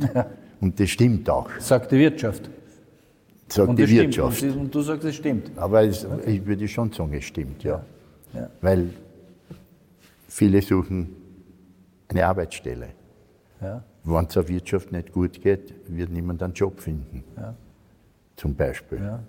Und 0.61 0.79
das 0.79 0.91
stimmt 0.91 1.29
auch. 1.29 1.51
Sagt 1.59 1.91
die 1.91 1.99
Wirtschaft. 1.99 2.49
Sagt 3.49 3.69
und 3.69 3.79
die 3.79 3.89
Wirtschaft. 3.89 4.43
Und, 4.43 4.57
und, 4.57 4.75
du 4.75 4.81
sagst, 4.81 5.05
es 5.05 5.17
stimmt. 5.17 5.51
Aber 5.57 5.83
es, 5.83 6.05
okay. 6.05 6.37
ich 6.37 6.47
würde 6.47 6.67
schon 6.69 6.93
sagen, 6.93 7.13
es 7.15 7.25
stimmt, 7.25 7.65
ja. 7.65 7.85
ja. 8.33 8.49
Weil 8.61 8.91
viele 10.29 10.63
suchen 10.63 11.17
eine 12.09 12.27
Arbeitsstelle. 12.27 12.89
Ja. 13.61 13.83
Wenn 14.05 14.25
es 14.27 14.35
der 14.35 14.49
Wirtschaft 14.49 14.93
nicht 14.93 15.13
gut 15.13 15.41
geht, 15.43 15.75
wird 15.89 16.11
niemand 16.11 16.43
einen 16.43 16.55
Job 16.55 16.81
finden. 16.81 17.25
Ja. 17.37 17.55
Zum 18.37 18.55
Beispiel. 18.55 18.99
Ja. 18.99 19.23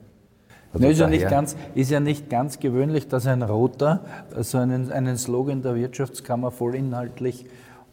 Also 0.74 0.88
ist, 0.88 1.00
ja 1.00 1.08
nicht 1.08 1.30
ganz, 1.30 1.56
ist 1.76 1.92
ja 1.92 2.00
nicht 2.00 2.30
ganz 2.30 2.60
gewöhnlich, 2.60 3.08
dass 3.08 3.28
ein 3.28 3.44
Roter 3.44 4.02
so 4.40 4.58
einen, 4.58 4.92
einen 4.92 5.18
Slogan 5.18 5.62
der 5.62 5.76
Wirtschaftskammer 5.76 6.50
vollinhaltlich 6.50 7.46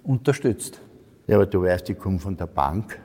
unterstützt. 0.03 0.81
Ja, 1.27 1.37
aber 1.37 1.47
du 1.47 1.63
weißt, 1.63 1.91
ich 1.91 1.99
komme 1.99 2.19
von 2.19 2.37
der 2.37 2.47
Bank. 2.47 2.99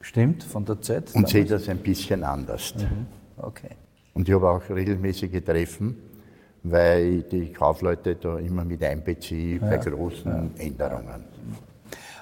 Stimmt, 0.00 0.44
von 0.44 0.64
der 0.64 0.80
Z. 0.80 1.14
Und 1.14 1.28
sehe 1.28 1.44
das 1.44 1.68
ein 1.68 1.78
bisschen 1.78 2.22
anders. 2.22 2.74
Mhm. 2.76 3.06
Okay. 3.38 3.70
Und 4.14 4.28
ich 4.28 4.34
habe 4.34 4.48
auch 4.48 4.68
regelmäßige 4.68 5.42
Treffen, 5.44 5.96
weil 6.62 7.18
ich 7.18 7.28
die 7.28 7.52
Kaufleute 7.52 8.16
da 8.16 8.38
immer 8.38 8.64
mit 8.64 8.82
einbeziehe 8.82 9.58
ja, 9.58 9.66
bei 9.66 9.76
großen 9.78 10.52
ja. 10.56 10.64
Änderungen. 10.64 11.24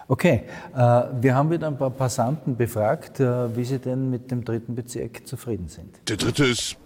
Okay, 0.08 0.44
äh, 0.74 0.78
wir 0.78 1.34
haben 1.34 1.50
wieder 1.50 1.66
ein 1.66 1.76
paar 1.76 1.90
Passanten 1.90 2.56
befragt, 2.56 3.18
äh, 3.18 3.56
wie 3.56 3.64
sie 3.64 3.80
denn 3.80 4.08
mit 4.08 4.30
dem 4.30 4.44
dritten 4.44 4.76
Bezirk 4.76 5.26
zufrieden 5.26 5.68
sind. 5.68 5.96
Der 6.08 6.16
dritte 6.16 6.44
ist 6.44 6.76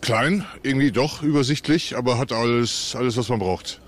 klein, 0.00 0.44
irgendwie 0.62 0.92
doch 0.92 1.22
übersichtlich, 1.22 1.96
aber 1.96 2.16
hat 2.16 2.32
alles, 2.32 2.94
alles 2.96 3.16
was 3.16 3.28
man 3.28 3.40
braucht. 3.40 3.80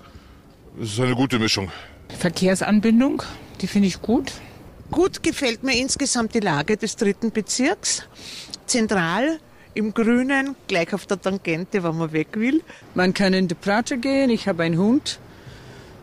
Es 0.81 0.93
ist 0.93 0.99
eine 0.99 1.15
gute 1.15 1.39
Mischung. 1.39 1.71
Verkehrsanbindung, 2.19 3.23
die 3.61 3.67
finde 3.67 3.87
ich 3.87 4.01
gut. 4.01 4.33
Gut 4.91 5.23
gefällt 5.23 5.63
mir 5.63 5.79
insgesamt 5.79 6.35
die 6.35 6.41
Lage 6.41 6.75
des 6.75 6.97
dritten 6.97 7.31
Bezirks. 7.31 8.03
Zentral, 8.65 9.39
im 9.75 9.93
Grünen, 9.93 10.55
gleich 10.67 10.93
auf 10.93 11.05
der 11.05 11.21
Tangente, 11.21 11.83
wenn 11.83 11.97
man 11.97 12.11
weg 12.11 12.27
will. 12.33 12.61
Man 12.95 13.13
kann 13.13 13.33
in 13.33 13.47
die 13.47 13.55
Prater 13.55 13.97
gehen, 13.97 14.29
ich 14.29 14.47
habe 14.47 14.63
einen 14.63 14.77
Hund 14.77 15.19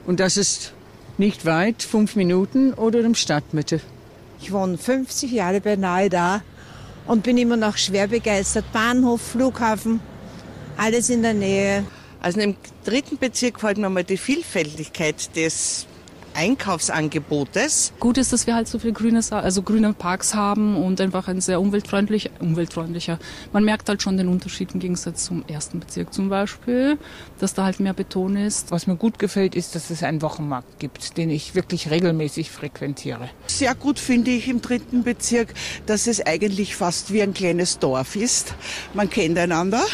und 0.07 0.19
das 0.19 0.37
ist 0.37 0.73
nicht 1.21 1.45
weit, 1.45 1.83
fünf 1.83 2.17
Minuten 2.17 2.73
oder 2.73 3.01
im 3.01 3.15
Stadtmitte. 3.15 3.81
Ich 4.41 4.53
wohne 4.53 4.79
50 4.79 5.31
Jahre 5.31 5.61
beinahe 5.61 6.09
da 6.09 6.43
und 7.07 7.23
bin 7.23 7.37
immer 7.37 7.59
noch 7.59 7.77
schwer 7.77 8.09
begeistert. 8.09 8.65
Bahnhof, 8.73 9.21
Flughafen, 9.21 10.01
alles 10.79 11.11
in 11.11 11.23
der 11.23 11.35
Nähe. 11.35 11.85
Also 12.23 12.41
im 12.41 12.57
dritten 12.85 13.19
Bezirk 13.19 13.55
gefällt 13.55 13.77
mir 13.77 13.91
mal 13.91 14.03
die 14.03 14.17
Vielfältigkeit 14.17 15.37
des 15.37 15.87
Einkaufsangebotes. 16.35 17.93
Gut 18.01 18.19
ist, 18.19 18.33
dass 18.33 18.47
wir 18.47 18.55
halt 18.55 18.69
so 18.69 18.79
viele 18.79 18.93
grüne, 18.93 19.21
also 19.31 19.63
grüne 19.63 19.93
Parks 19.93 20.35
haben 20.35 20.77
und 20.77 21.01
einfach 21.01 21.29
ein 21.29 21.41
sehr 21.41 21.61
umweltfreundlich, 21.61 22.31
umweltfreundlicher. 22.41 23.19
Man 23.53 23.65
merkt 23.65 23.89
halt 23.89 24.03
schon 24.03 24.17
den 24.17 24.29
Unterschied 24.29 24.73
im 24.73 24.81
Gegensatz 24.81 25.25
zum 25.25 25.45
ersten 25.47 25.81
Bezirk 25.81 26.13
zum 26.15 26.29
Beispiel, 26.29 26.99
dass 27.39 27.55
da 27.55 27.65
halt 27.65 27.81
mehr 27.81 27.95
Beton 27.95 28.37
ist. 28.37 28.71
Was 28.71 28.87
mir 28.87 28.97
gut 28.97 29.19
gefällt, 29.19 29.55
ist, 29.55 29.75
dass 29.75 29.91
es 29.91 30.03
einen 30.03 30.23
Wochenmarkt 30.23 30.79
gibt, 30.79 31.17
den 31.17 31.31
ich 31.31 31.55
wirklich 31.55 31.91
regelmäßig 31.91 32.51
frequentiere. 32.51 33.29
Sehr 33.47 33.75
gut 33.75 33.99
finde 33.99 34.31
ich 34.31 34.49
im 34.49 34.63
dritten 34.63 35.03
Bezirk, 35.03 35.55
dass 35.87 36.07
es 36.07 36.25
eigentlich 36.25 36.77
fast 36.77 37.13
wie 37.13 37.23
ein 37.23 37.35
kleines 37.35 37.79
Dorf 37.79 38.17
ist. 38.17 38.55
Man 38.95 39.11
kennt 39.11 39.39
einander 39.39 39.85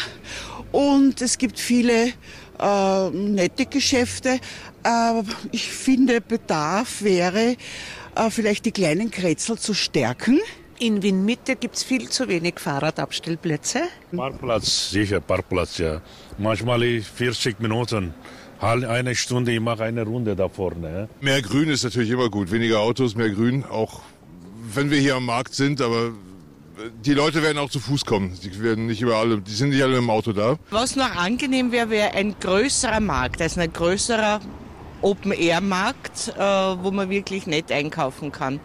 und 0.71 1.21
es 1.21 1.37
gibt 1.37 1.59
viele 1.59 2.11
äh, 2.59 3.09
nette 3.09 3.65
Geschäfte. 3.65 4.39
Äh, 4.83 5.23
ich 5.51 5.71
finde, 5.71 6.21
Bedarf 6.21 7.01
wäre, 7.01 7.55
äh, 8.15 8.29
vielleicht 8.29 8.65
die 8.65 8.71
kleinen 8.71 9.11
Kretzel 9.11 9.57
zu 9.57 9.73
stärken. 9.73 10.39
In 10.79 11.01
Wien 11.01 11.25
Mitte 11.25 11.55
gibt 11.55 11.75
es 11.75 11.83
viel 11.83 12.07
zu 12.09 12.27
wenig 12.27 12.59
Fahrradabstellplätze. 12.59 13.81
Parkplatz, 14.15 14.91
sicher, 14.91 15.19
Parkplatz, 15.19 15.79
ja. 15.79 16.01
Manchmal 16.37 17.01
40 17.01 17.59
Minuten. 17.59 18.13
Eine 18.59 19.15
Stunde, 19.15 19.51
ich 19.51 19.59
mache 19.59 19.83
eine 19.83 20.03
Runde 20.03 20.35
da 20.35 20.49
vorne. 20.49 21.09
Mehr 21.21 21.41
Grün 21.41 21.69
ist 21.69 21.83
natürlich 21.83 22.09
immer 22.09 22.29
gut. 22.29 22.51
Weniger 22.51 22.79
Autos, 22.79 23.15
mehr 23.15 23.29
Grün. 23.29 23.63
Auch 23.63 24.01
wenn 24.73 24.89
wir 24.89 24.99
hier 24.99 25.15
am 25.15 25.25
Markt 25.25 25.53
sind, 25.53 25.81
aber 25.81 26.11
die 27.03 27.13
Leute 27.13 27.41
werden 27.41 27.57
auch 27.57 27.69
zu 27.69 27.79
Fuß 27.79 28.05
kommen. 28.05 28.37
Die 28.43 28.61
werden 28.61 28.87
nicht 28.87 29.01
überall, 29.01 29.41
die 29.41 29.51
sind 29.51 29.69
nicht 29.69 29.81
alle 29.81 29.97
im 29.97 30.09
Auto 30.09 30.33
da. 30.33 30.57
Was 30.69 30.95
noch 30.95 31.15
angenehm 31.15 31.71
wäre, 31.71 31.89
wäre 31.89 32.13
ein 32.13 32.35
größerer 32.39 32.99
Markt, 32.99 33.41
also 33.41 33.61
ein 33.61 33.73
größerer 33.73 34.39
Open-Air-Markt, 35.01 36.33
äh, 36.35 36.39
wo 36.39 36.91
man 36.91 37.09
wirklich 37.09 37.47
nett 37.47 37.71
einkaufen 37.71 38.31
kann. 38.31 38.59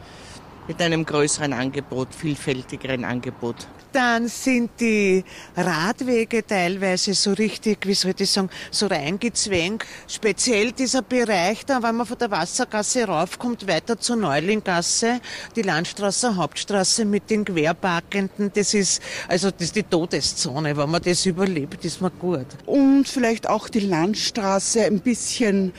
Mit 0.68 0.80
einem 0.80 1.04
größeren 1.04 1.52
Angebot, 1.52 2.14
vielfältigeren 2.14 3.04
Angebot. 3.04 3.66
Dann 3.92 4.26
sind 4.28 4.70
die 4.80 5.22
Radwege 5.54 6.46
teilweise 6.46 7.12
so 7.12 7.32
richtig, 7.32 7.86
wie 7.86 7.92
soll 7.92 8.14
ich 8.16 8.30
sagen, 8.30 8.48
so 8.70 8.86
reingezwängt. 8.86 9.84
Speziell 10.08 10.72
dieser 10.72 11.02
Bereich, 11.02 11.66
da, 11.66 11.82
wenn 11.82 11.96
man 11.96 12.06
von 12.06 12.16
der 12.16 12.30
Wassergasse 12.30 13.04
raufkommt, 13.04 13.68
weiter 13.68 13.98
zur 13.98 14.16
Neulinggasse, 14.16 15.20
die 15.54 15.62
Landstraße, 15.62 16.36
Hauptstraße 16.36 17.04
mit 17.04 17.28
den 17.28 17.44
Querparkenden, 17.44 18.50
das 18.54 18.72
ist, 18.72 19.02
also 19.28 19.50
das 19.50 19.60
ist 19.62 19.76
die 19.76 19.82
Todeszone. 19.82 20.74
Wenn 20.74 20.90
man 20.90 21.02
das 21.02 21.26
überlebt, 21.26 21.84
ist 21.84 22.00
man 22.00 22.12
gut. 22.18 22.46
Und 22.64 23.06
vielleicht 23.06 23.46
auch 23.46 23.68
die 23.68 23.80
Landstraße 23.80 24.84
ein 24.84 25.00
bisschen 25.00 25.72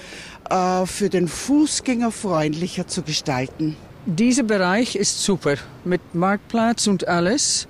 äh, 0.50 0.86
für 0.86 1.10
den 1.10 1.28
Fußgänger 1.28 2.12
freundlicher 2.12 2.88
zu 2.88 3.02
gestalten. 3.02 3.76
Dieser 4.06 4.44
Bereich 4.44 4.96
ist 4.96 5.24
super 5.24 5.56
mit 5.84 6.02
Marktplatz 6.14 6.88
und 6.88 7.08
alles. 7.08 7.68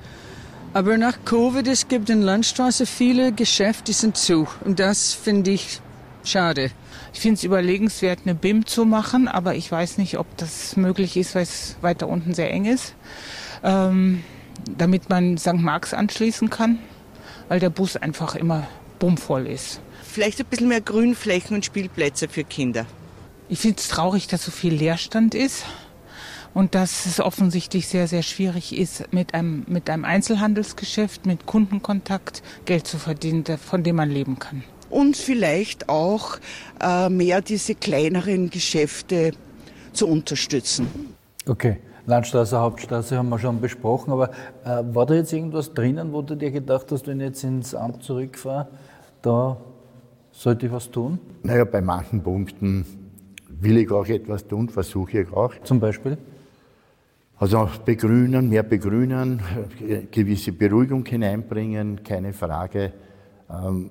Aber 0.75 0.97
nach 0.97 1.19
Covid, 1.23 1.67
es 1.67 1.87
gibt 1.87 2.09
in 2.09 2.23
Landstraße 2.23 2.87
viele 2.87 3.31
Geschäfte, 3.31 3.85
die 3.85 3.93
sind 3.93 4.17
zu. 4.17 4.47
Und 4.65 4.79
das 4.79 5.13
finde 5.13 5.51
ich 5.51 5.79
schade. 6.23 6.71
Ich 7.13 7.19
finde 7.19 7.35
es 7.35 7.43
überlegenswert, 7.43 8.21
eine 8.25 8.33
BIM 8.33 8.65
zu 8.65 8.83
machen, 8.83 9.27
aber 9.27 9.53
ich 9.53 9.71
weiß 9.71 9.99
nicht, 9.99 10.17
ob 10.17 10.25
das 10.37 10.75
möglich 10.75 11.15
ist, 11.15 11.35
weil 11.35 11.43
es 11.43 11.75
weiter 11.81 12.07
unten 12.07 12.33
sehr 12.33 12.49
eng 12.49 12.65
ist. 12.65 12.95
Ähm, 13.63 14.23
damit 14.65 15.09
man 15.09 15.37
St. 15.37 15.53
Marx 15.53 15.93
anschließen 15.93 16.49
kann, 16.49 16.79
weil 17.49 17.59
der 17.59 17.69
Bus 17.69 17.95
einfach 17.95 18.33
immer 18.33 18.67
bummvoll 18.97 19.45
ist. 19.45 19.79
Vielleicht 20.01 20.39
ein 20.39 20.47
bisschen 20.47 20.69
mehr 20.69 20.81
Grünflächen 20.81 21.55
und 21.55 21.65
Spielplätze 21.65 22.27
für 22.27 22.43
Kinder. 22.43 22.87
Ich 23.47 23.59
finde 23.59 23.77
es 23.77 23.89
traurig, 23.89 24.27
dass 24.27 24.45
so 24.45 24.51
viel 24.51 24.73
Leerstand 24.73 25.35
ist 25.35 25.65
und 26.53 26.75
dass 26.75 27.05
es 27.05 27.19
offensichtlich 27.19 27.87
sehr, 27.87 28.07
sehr 28.07 28.23
schwierig 28.23 28.77
ist, 28.77 29.11
mit 29.11 29.33
einem, 29.33 29.65
mit 29.67 29.89
einem 29.89 30.05
Einzelhandelsgeschäft, 30.05 31.25
mit 31.25 31.45
Kundenkontakt 31.45 32.43
Geld 32.65 32.87
zu 32.87 32.97
verdienen, 32.97 33.43
von 33.45 33.83
dem 33.83 33.97
man 33.97 34.09
leben 34.09 34.39
kann. 34.39 34.63
Und 34.89 35.17
vielleicht 35.17 35.89
auch 35.89 36.37
äh, 36.79 37.09
mehr 37.09 37.41
diese 37.41 37.73
kleineren 37.75 38.49
Geschäfte 38.49 39.31
zu 39.91 40.07
unterstützen. 40.07 40.87
Okay. 41.47 41.77
Landstraße, 42.05 42.59
Hauptstraße 42.59 43.17
haben 43.17 43.29
wir 43.29 43.39
schon 43.39 43.61
besprochen, 43.61 44.11
aber 44.11 44.29
äh, 44.65 44.83
war 44.93 45.05
da 45.05 45.13
jetzt 45.13 45.31
irgendwas 45.31 45.73
drinnen, 45.73 46.11
wo 46.11 46.21
du 46.21 46.35
dir 46.35 46.51
gedacht 46.51 46.91
hast, 46.91 47.07
wenn 47.07 47.21
ich 47.21 47.27
jetzt 47.27 47.43
ins 47.45 47.73
Amt 47.73 48.03
zurückfahre, 48.03 48.67
da 49.21 49.55
sollte 50.33 50.65
ich 50.65 50.71
was 50.73 50.91
tun? 50.91 51.19
Naja, 51.43 51.63
bei 51.63 51.79
manchen 51.79 52.21
Punkten 52.21 52.85
will 53.47 53.77
ich 53.77 53.89
auch 53.89 54.05
etwas 54.07 54.45
tun, 54.45 54.67
versuche 54.67 55.21
ich 55.21 55.31
auch. 55.31 55.53
Zum 55.63 55.79
Beispiel? 55.79 56.17
Also 57.37 57.67
begrünen, 57.83 58.49
mehr 58.49 58.63
begrünen, 58.63 59.41
gewisse 60.11 60.51
Beruhigung 60.51 61.05
hineinbringen, 61.05 62.03
keine 62.03 62.31
Frage. 62.31 62.93
Ähm, 63.49 63.89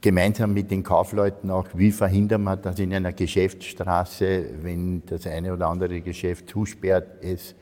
gemeinsam 0.00 0.52
mit 0.52 0.70
den 0.70 0.82
Kaufleuten 0.82 1.50
auch, 1.50 1.66
wie 1.74 1.90
verhindern 1.90 2.44
wir, 2.44 2.56
dass 2.56 2.78
in 2.78 2.92
einer 2.94 3.12
Geschäftsstraße, 3.12 4.44
wenn 4.62 5.02
das 5.06 5.26
eine 5.26 5.54
oder 5.54 5.68
andere 5.68 6.00
Geschäft 6.00 6.48
zusperrt, 6.50 7.24
es 7.24 7.54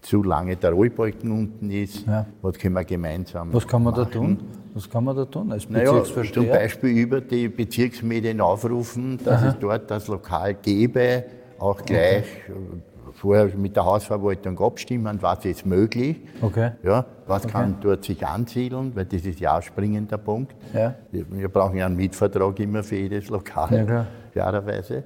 zu 0.00 0.22
lange 0.22 0.56
der 0.56 0.70
Rollbalken 0.72 1.30
unten 1.30 1.70
ist. 1.70 2.06
Ja. 2.06 2.24
Was 2.40 2.56
können 2.56 2.74
wir 2.74 2.84
gemeinsam 2.84 3.52
Was 3.52 3.66
kann 3.66 3.82
man 3.82 3.92
machen? 3.92 4.04
da 4.04 4.10
tun? 4.18 4.38
Was 4.72 4.88
kann 4.88 5.04
man 5.04 5.16
da 5.16 5.24
tun 5.26 5.52
als 5.52 5.68
naja, 5.68 6.02
Zum 6.04 6.46
Beispiel 6.46 6.90
über 6.90 7.20
die 7.20 7.48
Bezirksmedien 7.48 8.40
aufrufen, 8.40 9.18
dass 9.22 9.42
Aha. 9.42 9.48
es 9.48 9.58
dort 9.58 9.90
das 9.90 10.06
Lokal 10.08 10.54
gäbe, 10.54 11.24
auch 11.58 11.84
gleich 11.84 12.24
okay 12.48 12.82
vorher 13.12 13.46
mit 13.56 13.76
der 13.76 13.84
Hausverwaltung 13.84 14.58
abstimmen, 14.60 15.18
was 15.20 15.44
ist 15.44 15.66
möglich, 15.66 16.16
okay. 16.42 16.72
ja, 16.82 17.04
was 17.26 17.44
okay. 17.44 17.52
kann 17.52 17.76
dort 17.80 18.04
sich 18.04 18.26
ansiedeln, 18.26 18.94
weil 18.94 19.04
das 19.04 19.24
ist 19.24 19.40
ja 19.40 19.58
auch 19.58 19.62
springender 19.62 20.18
Punkt. 20.18 20.54
Ja. 20.72 20.94
Wir 21.10 21.48
brauchen 21.48 21.76
ja 21.76 21.86
einen 21.86 21.96
Mietvertrag 21.96 22.58
immer 22.60 22.82
für 22.82 22.96
jedes 22.96 23.28
Lokal, 23.28 23.86
ja, 23.86 24.06
klarerweise. 24.32 25.04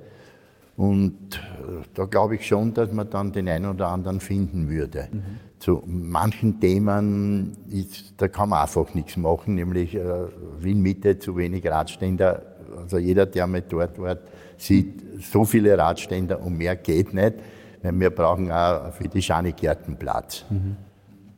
Und 0.76 1.36
äh, 1.36 1.84
da 1.94 2.04
glaube 2.04 2.34
ich 2.34 2.46
schon, 2.46 2.74
dass 2.74 2.90
man 2.92 3.08
dann 3.08 3.32
den 3.32 3.48
einen 3.48 3.66
oder 3.66 3.88
anderen 3.88 4.20
finden 4.20 4.68
würde. 4.68 5.08
Mhm. 5.12 5.22
Zu 5.58 5.82
manchen 5.86 6.60
Themen, 6.60 7.52
ist, 7.70 8.14
da 8.16 8.28
kann 8.28 8.48
man 8.48 8.62
einfach 8.62 8.92
nichts 8.94 9.16
machen, 9.16 9.54
nämlich 9.54 9.94
äh, 9.94 10.02
Wien 10.58 10.82
Mitte 10.82 11.18
zu 11.18 11.36
wenig 11.36 11.64
Radständer. 11.66 12.42
Also 12.76 12.98
jeder, 12.98 13.26
der 13.26 13.46
mal 13.46 13.62
dort 13.62 14.00
war, 14.00 14.18
sieht 14.56 15.22
so 15.22 15.44
viele 15.44 15.78
Radständer 15.78 16.40
und 16.42 16.58
mehr 16.58 16.76
geht 16.76 17.14
nicht. 17.14 17.34
Wir 17.92 18.10
brauchen 18.10 18.50
auch 18.50 18.92
für 18.92 19.08
die 19.08 19.20
Schanigärten 19.20 19.96
Platz. 19.96 20.44
Mhm. 20.48 20.76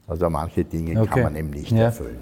Also 0.07 0.31
manche 0.31 0.65
Dinge 0.65 1.01
okay. 1.01 1.11
kann 1.11 1.23
man 1.25 1.37
eben 1.37 1.51
nicht 1.51 1.73
ja. 1.73 1.85
erfüllen. 1.85 2.19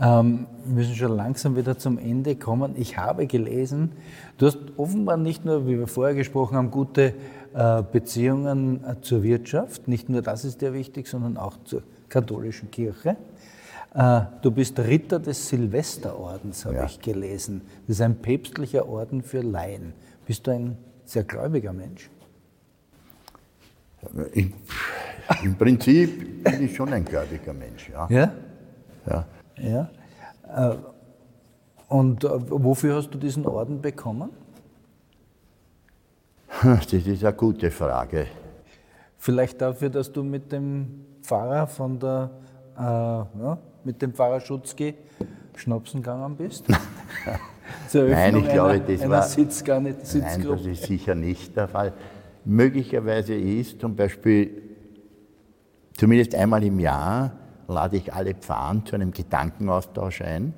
Ähm, 0.00 0.46
wir 0.64 0.76
müssen 0.76 0.94
schon 0.94 1.16
langsam 1.16 1.56
wieder 1.56 1.76
zum 1.76 1.98
Ende 1.98 2.36
kommen. 2.36 2.74
Ich 2.76 2.96
habe 2.96 3.26
gelesen, 3.26 3.92
du 4.38 4.46
hast 4.46 4.58
offenbar 4.76 5.16
nicht 5.16 5.44
nur, 5.44 5.66
wie 5.66 5.78
wir 5.78 5.86
vorher 5.86 6.14
gesprochen 6.14 6.56
haben, 6.56 6.70
gute 6.70 7.14
äh, 7.54 7.82
Beziehungen 7.82 8.84
äh, 8.84 9.00
zur 9.02 9.22
Wirtschaft. 9.22 9.88
Nicht 9.88 10.08
nur 10.08 10.22
das 10.22 10.44
ist 10.44 10.62
dir 10.62 10.72
wichtig, 10.72 11.08
sondern 11.08 11.36
auch 11.36 11.56
zur 11.64 11.82
katholischen 12.08 12.70
Kirche. 12.70 13.16
Äh, 13.94 14.20
du 14.40 14.50
bist 14.50 14.78
Ritter 14.78 15.18
des 15.18 15.48
Silvesterordens, 15.48 16.64
habe 16.64 16.76
ja. 16.76 16.84
ich 16.84 17.00
gelesen. 17.00 17.62
Das 17.86 17.96
ist 17.96 18.02
ein 18.02 18.16
päpstlicher 18.16 18.88
Orden 18.88 19.22
für 19.22 19.40
Laien. 19.40 19.92
Bist 20.26 20.46
du 20.46 20.52
ein 20.52 20.76
sehr 21.04 21.24
gläubiger 21.24 21.72
Mensch? 21.72 22.08
Ich, 24.32 24.52
Im 25.42 25.56
Prinzip 25.56 26.44
bin 26.44 26.64
ich 26.64 26.76
schon 26.76 26.92
ein 26.92 27.04
gläubiger 27.04 27.52
Mensch, 27.52 27.90
ja. 27.90 28.06
Ja? 28.08 28.32
Ja. 29.06 29.26
ja. 29.56 30.72
Äh, 30.72 30.76
und 31.88 32.24
äh, 32.24 32.28
wofür 32.50 32.96
hast 32.96 33.10
du 33.10 33.18
diesen 33.18 33.46
Orden 33.46 33.80
bekommen? 33.80 34.30
Das 36.62 36.92
ist 36.92 37.24
eine 37.24 37.32
gute 37.34 37.70
Frage. 37.70 38.26
Vielleicht 39.16 39.60
dafür, 39.60 39.90
dass 39.90 40.10
du 40.12 40.22
mit 40.22 40.50
dem 40.50 41.04
Pfarrer 41.22 41.66
von 41.66 41.98
der, 41.98 42.30
äh, 42.76 42.80
ja, 42.82 43.58
mit 43.84 44.00
dem 44.00 44.12
Pfarrer 44.12 44.40
Schutzki 44.40 44.94
schnapsen 45.56 46.02
gegangen 46.02 46.36
bist? 46.36 46.64
Nein, 47.92 48.36
ich 48.36 48.48
glaube, 48.48 48.70
einer, 48.70 48.80
das 48.80 49.00
einer 49.02 49.10
war. 49.10 49.22
Sitz, 49.22 49.62
gar 49.62 49.80
nicht, 49.80 49.98
Nein, 50.14 50.46
das 50.48 50.66
ist 50.66 50.84
sicher 50.84 51.14
nicht 51.14 51.56
der 51.56 51.68
Fall 51.68 51.92
möglicherweise 52.44 53.34
ist, 53.34 53.80
zum 53.80 53.96
Beispiel 53.96 54.62
zumindest 55.96 56.34
einmal 56.34 56.62
im 56.64 56.78
Jahr 56.78 57.36
lade 57.68 57.96
ich 57.96 58.12
alle 58.12 58.34
Pfarren 58.34 58.84
zu 58.86 58.94
einem 58.94 59.10
Gedankenaustausch 59.10 60.22
ein. 60.22 60.54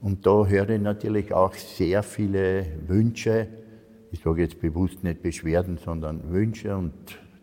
Und 0.00 0.26
da 0.26 0.44
höre 0.46 0.70
ich 0.70 0.80
natürlich 0.80 1.32
auch 1.32 1.54
sehr 1.54 2.02
viele 2.02 2.66
Wünsche, 2.86 3.48
ich 4.10 4.22
sage 4.22 4.42
jetzt 4.42 4.60
bewusst 4.60 5.02
nicht 5.02 5.22
Beschwerden, 5.22 5.78
sondern 5.78 6.30
Wünsche 6.30 6.76
und 6.76 6.92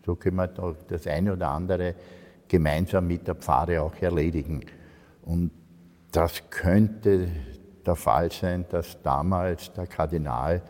so 0.06 0.14
können 0.14 0.36
wir 0.36 0.46
da 0.46 0.74
das 0.88 1.06
eine 1.06 1.34
oder 1.34 1.50
andere 1.50 1.94
gemeinsam 2.48 3.06
mit 3.06 3.26
der 3.26 3.34
Pfarre 3.34 3.82
auch 3.82 3.94
erledigen. 4.00 4.60
Und 5.22 5.50
das 6.12 6.42
könnte 6.50 7.28
der 7.84 7.96
Fall 7.96 8.30
sein, 8.30 8.64
dass 8.70 9.00
damals 9.02 9.72
der 9.72 9.86
Kardinal 9.86 10.62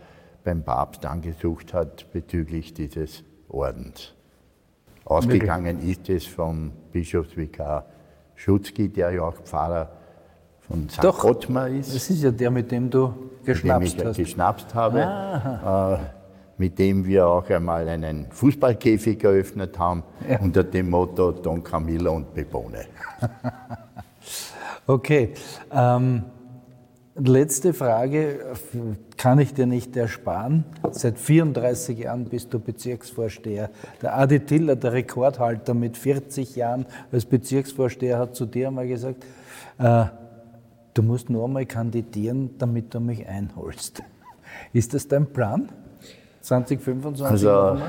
beim 0.44 0.62
Papst 0.62 1.06
angesucht 1.06 1.72
hat 1.72 2.10
bezüglich 2.12 2.74
dieses 2.74 3.24
Ordens. 3.48 4.14
Ausgegangen 5.04 5.80
ist 5.80 6.08
es 6.08 6.26
vom 6.26 6.72
Bischofsvikar 6.92 7.86
Schutzki, 8.34 8.88
der 8.88 9.10
ja 9.12 9.22
auch 9.22 9.34
Pfarrer 9.34 9.90
von 10.60 10.88
St. 10.88 11.04
Doch, 11.04 11.24
Ottmar 11.24 11.68
ist. 11.68 11.94
Das 11.94 12.08
ist 12.08 12.22
ja 12.22 12.30
der, 12.30 12.50
mit 12.50 12.70
dem 12.70 12.88
du 12.88 13.12
geschnapst 13.44 13.80
mit 13.80 13.92
dem 13.92 14.02
ich 14.02 14.08
hast. 14.08 14.16
geschnapst 14.16 14.74
habe. 14.74 15.98
Äh, 16.00 16.22
mit 16.58 16.78
dem 16.78 17.04
wir 17.04 17.26
auch 17.26 17.48
einmal 17.50 17.88
einen 17.88 18.30
Fußballkäfig 18.30 19.24
eröffnet 19.24 19.78
haben, 19.78 20.04
ja. 20.28 20.38
unter 20.38 20.62
dem 20.62 20.90
Motto 20.90 21.32
Don 21.32 21.64
Camillo 21.64 22.12
und 22.12 22.32
Pepone. 22.34 22.84
okay. 24.86 25.32
Ähm, 25.72 26.22
letzte 27.16 27.72
Frage 27.74 28.54
kann 29.22 29.38
ich 29.38 29.54
dir 29.54 29.66
nicht 29.66 29.96
ersparen. 29.96 30.64
Seit 30.90 31.16
34 31.16 31.96
Jahren 31.96 32.24
bist 32.24 32.52
du 32.52 32.58
Bezirksvorsteher. 32.58 33.70
Der 34.02 34.18
Adi 34.18 34.40
Tiller, 34.40 34.74
der 34.74 34.94
Rekordhalter 34.94 35.74
mit 35.74 35.96
40 35.96 36.56
Jahren 36.56 36.86
als 37.12 37.24
Bezirksvorsteher, 37.24 38.18
hat 38.18 38.34
zu 38.34 38.46
dir 38.46 38.66
einmal 38.66 38.88
gesagt, 38.88 39.24
äh, 39.78 40.06
du 40.94 41.02
musst 41.04 41.30
nur 41.30 41.44
einmal 41.44 41.66
kandidieren, 41.66 42.58
damit 42.58 42.92
du 42.92 42.98
mich 42.98 43.24
einholst. 43.24 44.02
Ist 44.72 44.92
das 44.92 45.06
dein 45.06 45.26
Plan? 45.26 45.68
2025 46.40 47.24
also, 47.24 47.80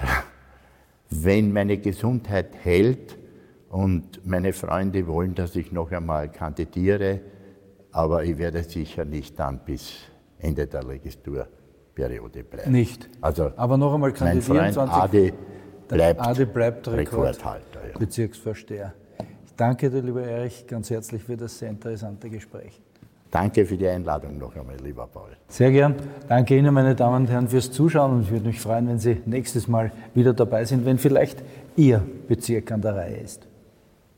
wenn 1.08 1.54
meine 1.54 1.78
Gesundheit 1.78 2.48
hält 2.62 3.16
und 3.70 4.26
meine 4.26 4.52
Freunde 4.52 5.06
wollen, 5.06 5.34
dass 5.34 5.56
ich 5.56 5.72
noch 5.72 5.90
einmal 5.90 6.28
kandidiere, 6.28 7.20
aber 7.96 8.24
ich 8.24 8.36
werde 8.36 8.62
sicher 8.62 9.06
nicht 9.06 9.38
dann 9.38 9.58
bis 9.64 9.94
Ende 10.38 10.66
der 10.66 10.84
Legislaturperiode 10.84 12.44
bleiben. 12.44 12.70
Nicht. 12.70 13.08
Also, 13.22 13.52
aber 13.56 13.78
noch 13.78 13.94
einmal 13.94 14.12
kandidieren. 14.12 14.56
Mein 14.58 14.72
Freund 14.74 14.92
20, 14.92 15.02
Adi 15.02 15.32
bleibt, 15.88 16.20
Adi 16.20 16.44
bleibt 16.44 16.88
Rekord, 16.88 16.98
Rekordhalter. 16.98 17.88
Ja. 17.90 17.98
Bezirksvorsteher. 17.98 18.92
Ich 19.46 19.54
danke 19.56 19.88
dir, 19.88 20.02
lieber 20.02 20.22
Erich, 20.22 20.66
ganz 20.66 20.90
herzlich 20.90 21.24
für 21.24 21.38
das 21.38 21.58
sehr 21.58 21.70
interessante 21.70 22.28
Gespräch. 22.28 22.82
Danke 23.30 23.64
für 23.64 23.78
die 23.78 23.88
Einladung 23.88 24.36
noch 24.36 24.54
einmal, 24.54 24.76
lieber 24.84 25.06
Paul. 25.06 25.30
Sehr 25.48 25.70
gern. 25.70 25.94
Danke 26.28 26.56
Ihnen, 26.56 26.74
meine 26.74 26.94
Damen 26.94 27.24
und 27.24 27.30
Herren, 27.30 27.48
fürs 27.48 27.72
Zuschauen 27.72 28.12
und 28.12 28.22
ich 28.22 28.30
würde 28.30 28.46
mich 28.46 28.60
freuen, 28.60 28.88
wenn 28.88 28.98
Sie 28.98 29.22
nächstes 29.24 29.68
Mal 29.68 29.90
wieder 30.12 30.34
dabei 30.34 30.66
sind, 30.66 30.84
wenn 30.84 30.98
vielleicht 30.98 31.42
Ihr 31.76 32.02
Bezirk 32.28 32.70
an 32.72 32.82
der 32.82 32.94
Reihe 32.94 33.16
ist. 33.16 33.46